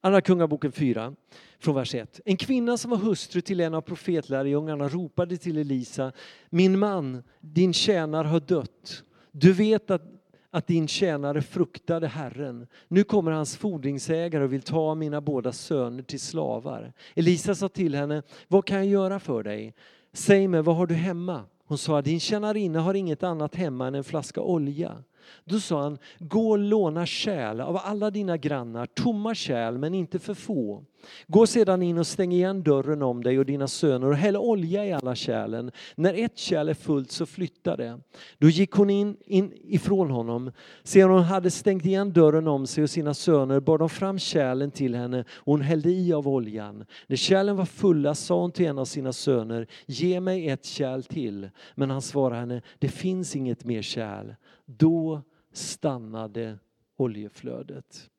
Andra 0.00 0.20
Kungaboken 0.20 0.72
4, 0.72 1.14
från 1.58 1.74
vers 1.74 1.94
1. 1.94 2.20
En 2.24 2.36
kvinna 2.36 2.76
som 2.76 2.90
var 2.90 2.98
hustru 2.98 3.40
till 3.40 3.60
en 3.60 3.74
av 3.74 3.80
profetlärjungarna 3.80 4.88
ropade 4.88 5.36
till 5.36 5.58
Elisa, 5.58 6.12
min 6.50 6.78
man, 6.78 7.22
din 7.40 7.72
tjänare 7.72 8.28
har 8.28 8.40
dött. 8.40 9.04
Du 9.32 9.52
vet 9.52 9.90
att, 9.90 10.02
att 10.50 10.66
din 10.66 10.88
tjänare 10.88 11.42
fruktade 11.42 12.06
Herren. 12.08 12.66
Nu 12.88 13.04
kommer 13.04 13.32
hans 13.32 13.56
fordringsägare 13.56 14.44
och 14.44 14.52
vill 14.52 14.62
ta 14.62 14.94
mina 14.94 15.20
båda 15.20 15.52
söner 15.52 16.02
till 16.02 16.20
slavar. 16.20 16.92
Elisa 17.14 17.54
sa 17.54 17.68
till 17.68 17.94
henne, 17.94 18.22
vad 18.48 18.66
kan 18.66 18.76
jag 18.76 18.86
göra 18.86 19.20
för 19.20 19.42
dig? 19.42 19.74
Säg 20.12 20.48
mig, 20.48 20.62
vad 20.62 20.76
har 20.76 20.86
du 20.86 20.94
hemma? 20.94 21.44
Hon 21.64 21.78
sa, 21.78 22.02
din 22.02 22.20
tjänarinna 22.20 22.80
har 22.80 22.94
inget 22.94 23.22
annat 23.22 23.54
hemma 23.54 23.86
än 23.86 23.94
en 23.94 24.04
flaska 24.04 24.40
olja. 24.40 25.04
Då 25.44 25.60
sa 25.60 25.82
han, 25.82 25.98
gå 26.18 26.50
och 26.50 26.58
låna 26.58 27.06
kärl 27.06 27.60
av 27.60 27.76
alla 27.76 28.10
dina 28.10 28.36
grannar, 28.36 28.86
tomma 28.86 29.34
kärl 29.34 29.78
men 29.78 29.94
inte 29.94 30.18
för 30.18 30.34
få. 30.34 30.84
Gå 31.26 31.46
sedan 31.46 31.82
in 31.82 31.98
och 31.98 32.06
stäng 32.06 32.32
igen 32.32 32.62
dörren 32.62 33.02
om 33.02 33.22
dig 33.22 33.38
och 33.38 33.46
dina 33.46 33.68
söner 33.68 34.06
och 34.06 34.14
häll 34.14 34.36
olja 34.36 34.86
i 34.86 34.92
alla 34.92 35.14
kärlen. 35.14 35.70
När 35.94 36.14
ett 36.14 36.38
kärl 36.38 36.68
är 36.68 36.74
fullt 36.74 37.10
så 37.10 37.26
flytta 37.26 37.76
det. 37.76 38.00
Då 38.38 38.48
gick 38.48 38.72
hon 38.72 38.90
in, 38.90 39.16
in 39.24 39.52
ifrån 39.64 40.10
honom. 40.10 40.52
Sedan 40.82 41.10
hon 41.10 41.22
hade 41.22 41.50
stängt 41.50 41.84
igen 41.84 42.12
dörren 42.12 42.48
om 42.48 42.66
sig 42.66 42.84
och 42.84 42.90
sina 42.90 43.14
söner 43.14 43.60
bar 43.60 43.78
de 43.78 43.88
fram 43.88 44.18
kärlen 44.18 44.70
till 44.70 44.94
henne 44.94 45.24
och 45.30 45.52
hon 45.52 45.60
hällde 45.60 45.90
i 45.90 46.12
av 46.12 46.28
oljan. 46.28 46.84
När 47.06 47.16
kärlen 47.16 47.56
var 47.56 47.64
fulla 47.64 48.14
sa 48.14 48.40
hon 48.40 48.52
till 48.52 48.66
en 48.66 48.78
av 48.78 48.84
sina 48.84 49.12
söner, 49.12 49.66
ge 49.86 50.20
mig 50.20 50.48
ett 50.48 50.64
kärl 50.64 51.02
till. 51.02 51.50
Men 51.74 51.90
han 51.90 52.02
svarade 52.02 52.40
henne, 52.40 52.62
det 52.78 52.88
finns 52.88 53.36
inget 53.36 53.64
mer 53.64 53.82
kärl. 53.82 54.34
Då 54.70 55.22
stannade 55.52 56.58
oljeflödet. 56.96 58.10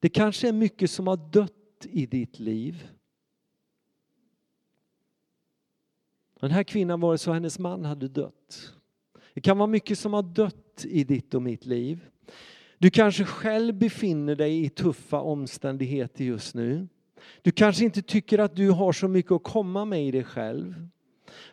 Det 0.00 0.08
kanske 0.08 0.48
är 0.48 0.52
mycket 0.52 0.90
som 0.90 1.06
har 1.06 1.16
dött 1.16 1.52
i 1.82 2.06
ditt 2.06 2.38
liv. 2.38 2.88
Den 6.40 6.50
här 6.50 6.62
kvinnan 6.62 7.00
var 7.00 7.12
det 7.12 7.18
så 7.18 7.32
hennes 7.32 7.58
man 7.58 7.84
hade 7.84 8.08
dött. 8.08 8.74
Det 9.34 9.40
kan 9.40 9.58
vara 9.58 9.66
mycket 9.66 9.98
som 9.98 10.12
har 10.12 10.22
dött 10.22 10.84
i 10.84 11.04
ditt 11.04 11.34
och 11.34 11.42
mitt 11.42 11.66
liv. 11.66 12.08
Du 12.78 12.90
kanske 12.90 13.24
själv 13.24 13.74
befinner 13.74 14.36
dig 14.36 14.64
i 14.64 14.68
tuffa 14.68 15.20
omständigheter 15.20 16.24
just 16.24 16.54
nu. 16.54 16.88
Du 17.42 17.50
kanske 17.50 17.84
inte 17.84 18.02
tycker 18.02 18.38
att 18.38 18.56
du 18.56 18.70
har 18.70 18.92
så 18.92 19.08
mycket 19.08 19.32
att 19.32 19.42
komma 19.42 19.84
med 19.84 20.06
i 20.06 20.10
dig 20.10 20.24
själv. 20.24 20.88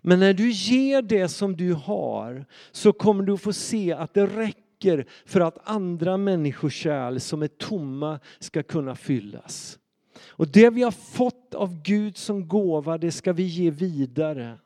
Men 0.01 0.19
när 0.19 0.33
du 0.33 0.51
ger 0.51 1.01
det 1.01 1.27
som 1.27 1.55
du 1.55 1.73
har 1.73 2.45
så 2.71 2.93
kommer 2.93 3.23
du 3.23 3.37
få 3.37 3.53
se 3.53 3.93
att 3.93 4.13
det 4.13 4.25
räcker 4.25 5.05
för 5.25 5.41
att 5.41 5.69
andra 5.69 6.17
människokärl 6.17 7.19
som 7.19 7.43
är 7.43 7.47
tomma 7.47 8.19
ska 8.39 8.63
kunna 8.63 8.95
fyllas. 8.95 9.79
Och 10.27 10.47
det 10.47 10.69
vi 10.69 10.83
har 10.83 10.91
fått 10.91 11.55
av 11.55 11.81
Gud 11.81 12.17
som 12.17 12.47
gåva, 12.47 12.97
det 12.97 13.11
ska 13.11 13.33
vi 13.33 13.43
ge 13.43 13.69
vidare. 13.69 14.57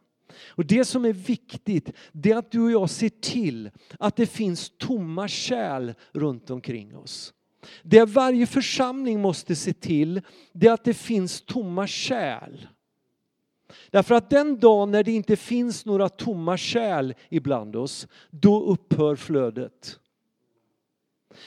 Och 0.47 0.65
det 0.65 0.85
som 0.85 1.05
är 1.05 1.13
viktigt, 1.13 1.91
det 2.11 2.31
är 2.31 2.37
att 2.37 2.51
du 2.51 2.61
och 2.61 2.71
jag 2.71 2.89
ser 2.89 3.09
till 3.09 3.69
att 3.99 4.15
det 4.15 4.25
finns 4.25 4.71
tomma 4.77 5.27
kärl 5.27 5.93
runt 6.11 6.49
omkring 6.49 6.97
oss. 6.97 7.33
Det 7.83 8.05
varje 8.05 8.45
församling 8.45 9.21
måste 9.21 9.55
se 9.55 9.73
till, 9.73 10.21
det 10.53 10.67
är 10.67 10.73
att 10.73 10.83
det 10.83 10.93
finns 10.93 11.41
tomma 11.41 11.87
kärl. 11.87 12.67
Därför 13.91 14.15
att 14.15 14.29
den 14.29 14.59
dagen 14.59 14.91
när 14.91 15.03
det 15.03 15.11
inte 15.11 15.35
finns 15.35 15.85
några 15.85 16.09
tomma 16.09 16.57
kärl 16.57 17.13
ibland 17.29 17.75
oss, 17.75 18.07
då 18.29 18.63
upphör 18.63 19.15
flödet. 19.15 19.99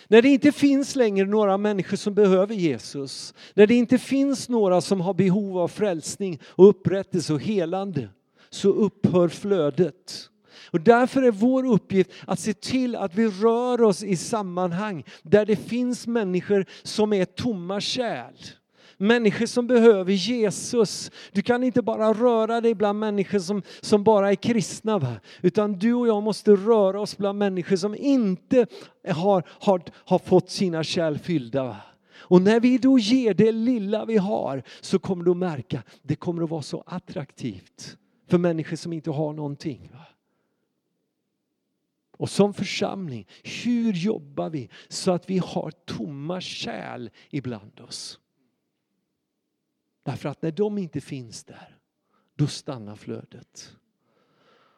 När 0.08 0.22
det 0.22 0.28
inte 0.28 0.52
finns 0.52 0.96
längre 0.96 1.26
några 1.26 1.58
människor 1.58 1.96
som 1.96 2.14
behöver 2.14 2.54
Jesus, 2.54 3.34
när 3.54 3.66
det 3.66 3.74
inte 3.74 3.98
finns 3.98 4.48
några 4.48 4.80
som 4.80 5.00
har 5.00 5.14
behov 5.14 5.58
av 5.58 5.68
frälsning 5.68 6.40
och 6.44 6.68
upprättelse 6.68 7.32
och 7.32 7.42
helande, 7.42 8.08
så 8.50 8.68
upphör 8.68 9.28
flödet. 9.28 10.28
Och 10.70 10.80
därför 10.80 11.22
är 11.22 11.30
vår 11.30 11.66
uppgift 11.66 12.10
att 12.26 12.40
se 12.40 12.54
till 12.54 12.96
att 12.96 13.14
vi 13.14 13.28
rör 13.28 13.82
oss 13.82 14.02
i 14.02 14.16
sammanhang 14.16 15.04
där 15.22 15.46
det 15.46 15.56
finns 15.56 16.06
människor 16.06 16.66
som 16.82 17.12
är 17.12 17.24
tomma 17.24 17.80
kärl. 17.80 18.34
Människor 19.02 19.46
som 19.46 19.66
behöver 19.66 20.12
Jesus. 20.12 21.10
Du 21.32 21.42
kan 21.42 21.64
inte 21.64 21.82
bara 21.82 22.12
röra 22.12 22.60
dig 22.60 22.74
bland 22.74 22.98
människor 22.98 23.38
som, 23.38 23.62
som 23.80 24.04
bara 24.04 24.30
är 24.30 24.34
kristna. 24.34 24.98
Va? 24.98 25.14
Utan 25.40 25.72
du 25.72 25.94
och 25.94 26.08
jag 26.08 26.22
måste 26.22 26.50
röra 26.50 27.00
oss 27.00 27.16
bland 27.16 27.38
människor 27.38 27.76
som 27.76 27.94
inte 27.94 28.66
har, 29.08 29.42
har, 29.48 29.82
har 29.94 30.18
fått 30.18 30.50
sina 30.50 30.84
kärl 30.84 31.18
fyllda. 31.18 31.64
Va? 31.64 31.76
Och 32.16 32.42
när 32.42 32.60
vi 32.60 32.78
då 32.78 32.98
ger 32.98 33.34
det 33.34 33.52
lilla 33.52 34.04
vi 34.04 34.16
har 34.16 34.62
så 34.80 34.98
kommer 34.98 35.24
du 35.24 35.30
att 35.30 35.36
märka 35.36 35.82
det 36.02 36.16
kommer 36.16 36.42
att 36.42 36.50
vara 36.50 36.62
så 36.62 36.84
attraktivt 36.86 37.96
för 38.30 38.38
människor 38.38 38.76
som 38.76 38.92
inte 38.92 39.10
har 39.10 39.32
någonting. 39.32 39.90
Va? 39.92 40.06
Och 42.16 42.30
som 42.30 42.54
församling, 42.54 43.26
hur 43.64 43.92
jobbar 43.92 44.50
vi 44.50 44.68
så 44.88 45.12
att 45.12 45.30
vi 45.30 45.38
har 45.38 45.70
tomma 45.70 46.40
kärl 46.40 47.08
ibland 47.30 47.80
oss? 47.80 48.18
Därför 50.02 50.28
att 50.28 50.42
när 50.42 50.52
de 50.52 50.78
inte 50.78 51.00
finns 51.00 51.44
där, 51.44 51.78
då 52.34 52.46
stannar 52.46 52.96
flödet. 52.96 53.76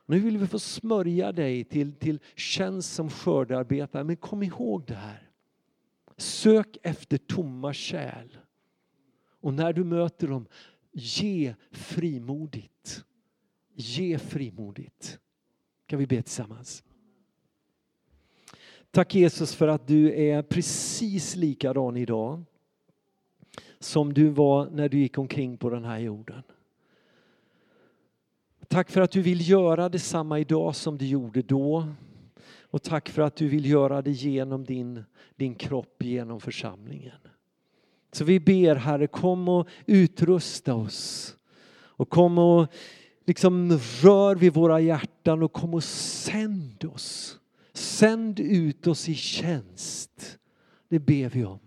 Nu 0.07 0.21
vill 0.21 0.39
vi 0.39 0.47
få 0.47 0.59
smörja 0.59 1.33
dig 1.33 1.65
till, 1.65 1.93
till 1.93 2.21
tjänst 2.35 2.95
som 2.95 3.11
skördearbetare, 3.11 4.05
men 4.05 4.17
kom 4.17 4.43
ihåg 4.43 4.85
det 4.87 4.95
här. 4.95 5.31
Sök 6.17 6.77
efter 6.83 7.19
tomma 7.19 7.73
kärl. 7.73 8.39
Och 9.41 9.55
när 9.55 9.73
du 9.73 9.85
möter 9.85 10.29
dem, 10.29 10.47
ge 10.93 11.55
frimodigt. 11.71 13.05
Ge 13.75 14.19
frimodigt. 14.19 15.19
Kan 15.87 15.99
vi 15.99 16.07
be 16.07 16.23
tillsammans? 16.23 16.85
Tack 18.91 19.15
Jesus 19.15 19.55
för 19.55 19.69
att 19.69 19.87
du 19.87 20.13
är 20.13 20.43
precis 20.43 21.37
likadan 21.37 21.97
idag 21.97 22.45
som 23.85 24.15
du 24.15 24.29
var 24.29 24.71
när 24.71 24.89
du 24.89 24.99
gick 24.99 25.19
omkring 25.19 25.57
på 25.57 25.71
den 25.71 25.85
här 25.85 25.99
jorden. 25.99 26.43
Tack 28.69 28.91
för 28.91 29.01
att 29.01 29.11
du 29.11 29.23
vill 29.23 29.51
göra 29.51 29.89
detsamma 29.89 30.39
idag 30.39 30.77
som 30.77 30.99
du 30.99 31.07
gjorde 31.07 31.43
då. 31.43 31.89
Och 32.61 32.83
tack 32.83 33.09
för 33.09 33.23
att 33.23 33.37
du 33.37 33.49
vill 33.49 33.67
göra 33.67 34.03
det 34.03 34.11
genom 34.11 34.65
din, 34.65 35.05
din 35.37 35.55
kropp, 35.55 36.03
genom 36.03 36.41
församlingen. 36.41 37.19
Så 38.13 38.25
vi 38.25 38.41
ber 38.41 38.75
Herre, 38.75 39.07
kom 39.07 39.49
och 39.49 39.69
utrusta 39.87 40.75
oss. 40.75 41.37
Och 41.77 42.11
kom 42.11 42.39
och 42.39 42.73
liksom 43.27 43.79
rör 44.03 44.35
vid 44.35 44.55
våra 44.55 44.81
hjärtan 44.81 45.43
och 45.43 45.53
kom 45.53 45.75
och 45.75 45.85
sänd 45.85 46.85
oss. 46.85 47.39
Sänd 47.73 48.41
ut 48.41 48.87
oss 48.87 49.09
i 49.09 49.15
tjänst. 49.15 50.39
Det 50.89 50.99
ber 50.99 51.29
vi 51.29 51.45
om. 51.45 51.61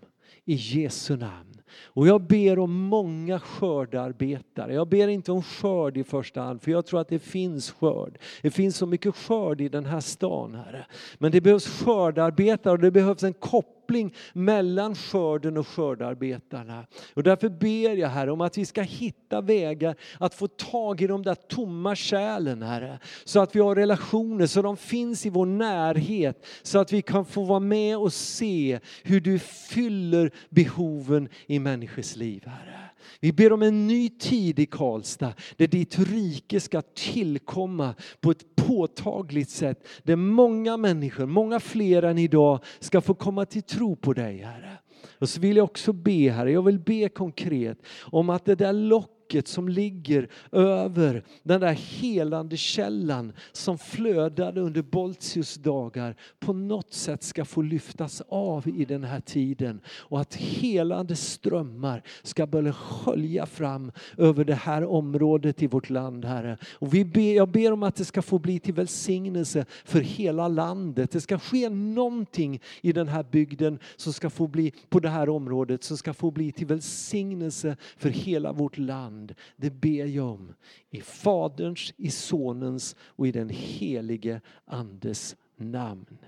I 0.44 0.54
Jesu 0.54 1.16
namn. 1.16 1.57
Och 1.84 2.08
jag 2.08 2.22
ber 2.22 2.58
om 2.58 2.72
många 2.72 3.40
skördarbetare. 3.40 4.74
Jag 4.74 4.88
ber 4.88 5.08
inte 5.08 5.32
om 5.32 5.42
skörd 5.42 5.96
i 5.96 6.04
första 6.04 6.40
hand, 6.40 6.62
för 6.62 6.70
jag 6.70 6.86
tror 6.86 7.00
att 7.00 7.08
det 7.08 7.18
finns 7.18 7.70
skörd. 7.70 8.18
Det 8.42 8.50
finns 8.50 8.76
så 8.76 8.86
mycket 8.86 9.16
skörd 9.16 9.60
i 9.60 9.68
den 9.68 9.86
här 9.86 10.00
stan, 10.00 10.54
Herre. 10.54 10.86
Men 11.18 11.32
det 11.32 11.40
behövs 11.40 11.66
skördarbetare 11.66 12.72
och 12.72 12.78
det 12.78 12.90
behövs 12.90 13.22
en 13.22 13.34
kopp 13.34 13.74
koppling 13.88 14.14
mellan 14.32 14.94
skörden 14.94 15.56
och 15.56 15.68
skördarbetarna. 15.68 16.86
Och 17.14 17.22
därför 17.22 17.48
ber 17.48 17.96
jag 17.96 18.08
Herre 18.08 18.32
om 18.32 18.40
att 18.40 18.58
vi 18.58 18.66
ska 18.66 18.82
hitta 18.82 19.40
vägar 19.40 19.96
att 20.20 20.34
få 20.34 20.48
tag 20.48 21.00
i 21.00 21.06
de 21.06 21.22
där 21.22 21.34
tomma 21.34 21.94
kärlen 21.96 22.62
Herre. 22.62 22.98
Så 23.24 23.40
att 23.40 23.56
vi 23.56 23.60
har 23.60 23.74
relationer, 23.74 24.46
så 24.46 24.62
de 24.62 24.76
finns 24.76 25.26
i 25.26 25.30
vår 25.30 25.46
närhet. 25.46 26.46
Så 26.62 26.78
att 26.78 26.92
vi 26.92 27.02
kan 27.02 27.24
få 27.24 27.44
vara 27.44 27.60
med 27.60 27.98
och 27.98 28.12
se 28.12 28.80
hur 29.02 29.20
du 29.20 29.38
fyller 29.38 30.30
behoven 30.50 31.28
i 31.46 31.58
människors 31.58 32.16
liv 32.16 32.42
Herre. 32.46 32.87
Vi 33.20 33.32
ber 33.32 33.52
om 33.52 33.62
en 33.62 33.86
ny 33.86 34.08
tid 34.08 34.58
i 34.58 34.66
Karlstad 34.66 35.32
där 35.56 35.66
ditt 35.66 35.98
rike 35.98 36.60
ska 36.60 36.82
tillkomma 36.82 37.94
på 38.20 38.30
ett 38.30 38.56
påtagligt 38.56 39.50
sätt. 39.50 39.86
Där 40.02 40.16
många 40.16 40.76
människor, 40.76 41.26
många 41.26 41.60
fler 41.60 42.02
än 42.02 42.18
idag, 42.18 42.60
ska 42.80 43.00
få 43.00 43.14
komma 43.14 43.44
till 43.44 43.62
tro 43.62 43.96
på 43.96 44.12
dig 44.12 44.38
Herre. 44.38 44.78
Och 45.18 45.28
så 45.28 45.40
vill 45.40 45.56
jag 45.56 45.64
också 45.64 45.92
be 45.92 46.30
Herre, 46.30 46.52
jag 46.52 46.62
vill 46.62 46.78
be 46.78 47.08
konkret 47.08 47.78
om 48.00 48.30
att 48.30 48.44
det 48.44 48.54
där 48.54 48.72
locket 48.72 49.17
locket 49.28 49.48
som 49.48 49.68
ligger 49.68 50.28
över 50.52 51.24
den 51.42 51.60
där 51.60 51.72
helande 51.72 52.56
källan 52.56 53.32
som 53.52 53.78
flödade 53.78 54.60
under 54.60 54.82
Boltius 54.82 55.54
dagar 55.54 56.16
på 56.38 56.52
något 56.52 56.92
sätt 56.92 57.22
ska 57.22 57.44
få 57.44 57.62
lyftas 57.62 58.22
av 58.28 58.68
i 58.68 58.84
den 58.84 59.04
här 59.04 59.20
tiden 59.20 59.80
och 59.88 60.20
att 60.20 60.34
helande 60.34 61.16
strömmar 61.16 62.02
ska 62.22 62.46
börja 62.46 62.72
skölja 62.72 63.46
fram 63.46 63.92
över 64.16 64.44
det 64.44 64.54
här 64.54 64.84
området 64.84 65.62
i 65.62 65.66
vårt 65.66 65.90
land, 65.90 66.24
Herre. 66.24 66.58
Och 66.78 66.94
vi 66.94 67.04
ber, 67.04 67.34
jag 67.34 67.48
ber 67.48 67.72
om 67.72 67.82
att 67.82 67.96
det 67.96 68.04
ska 68.04 68.22
få 68.22 68.38
bli 68.38 68.58
till 68.58 68.74
välsignelse 68.74 69.66
för 69.84 70.00
hela 70.00 70.48
landet. 70.48 71.10
Det 71.10 71.20
ska 71.20 71.38
ske 71.38 71.68
någonting 71.68 72.60
i 72.82 72.92
den 72.92 73.08
här 73.08 73.24
bygden 73.30 73.78
som 73.96 74.12
ska 74.12 74.30
få 74.30 74.46
bli, 74.46 74.72
på 74.88 75.00
det 75.00 75.08
här 75.08 75.28
området, 75.28 75.84
som 75.84 75.96
ska 75.96 76.14
få 76.14 76.30
bli 76.30 76.52
till 76.52 76.66
välsignelse 76.66 77.76
för 77.96 78.10
hela 78.10 78.52
vårt 78.52 78.78
land. 78.78 79.17
Det 79.56 79.70
ber 79.70 80.06
jag 80.06 80.26
om 80.26 80.54
i 80.90 81.00
Faderns, 81.00 81.94
i 81.96 82.10
Sonens 82.10 82.96
och 83.00 83.26
i 83.26 83.32
den 83.32 83.48
helige 83.48 84.40
Andes 84.64 85.36
namn. 85.56 86.18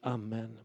Amen. 0.00 0.58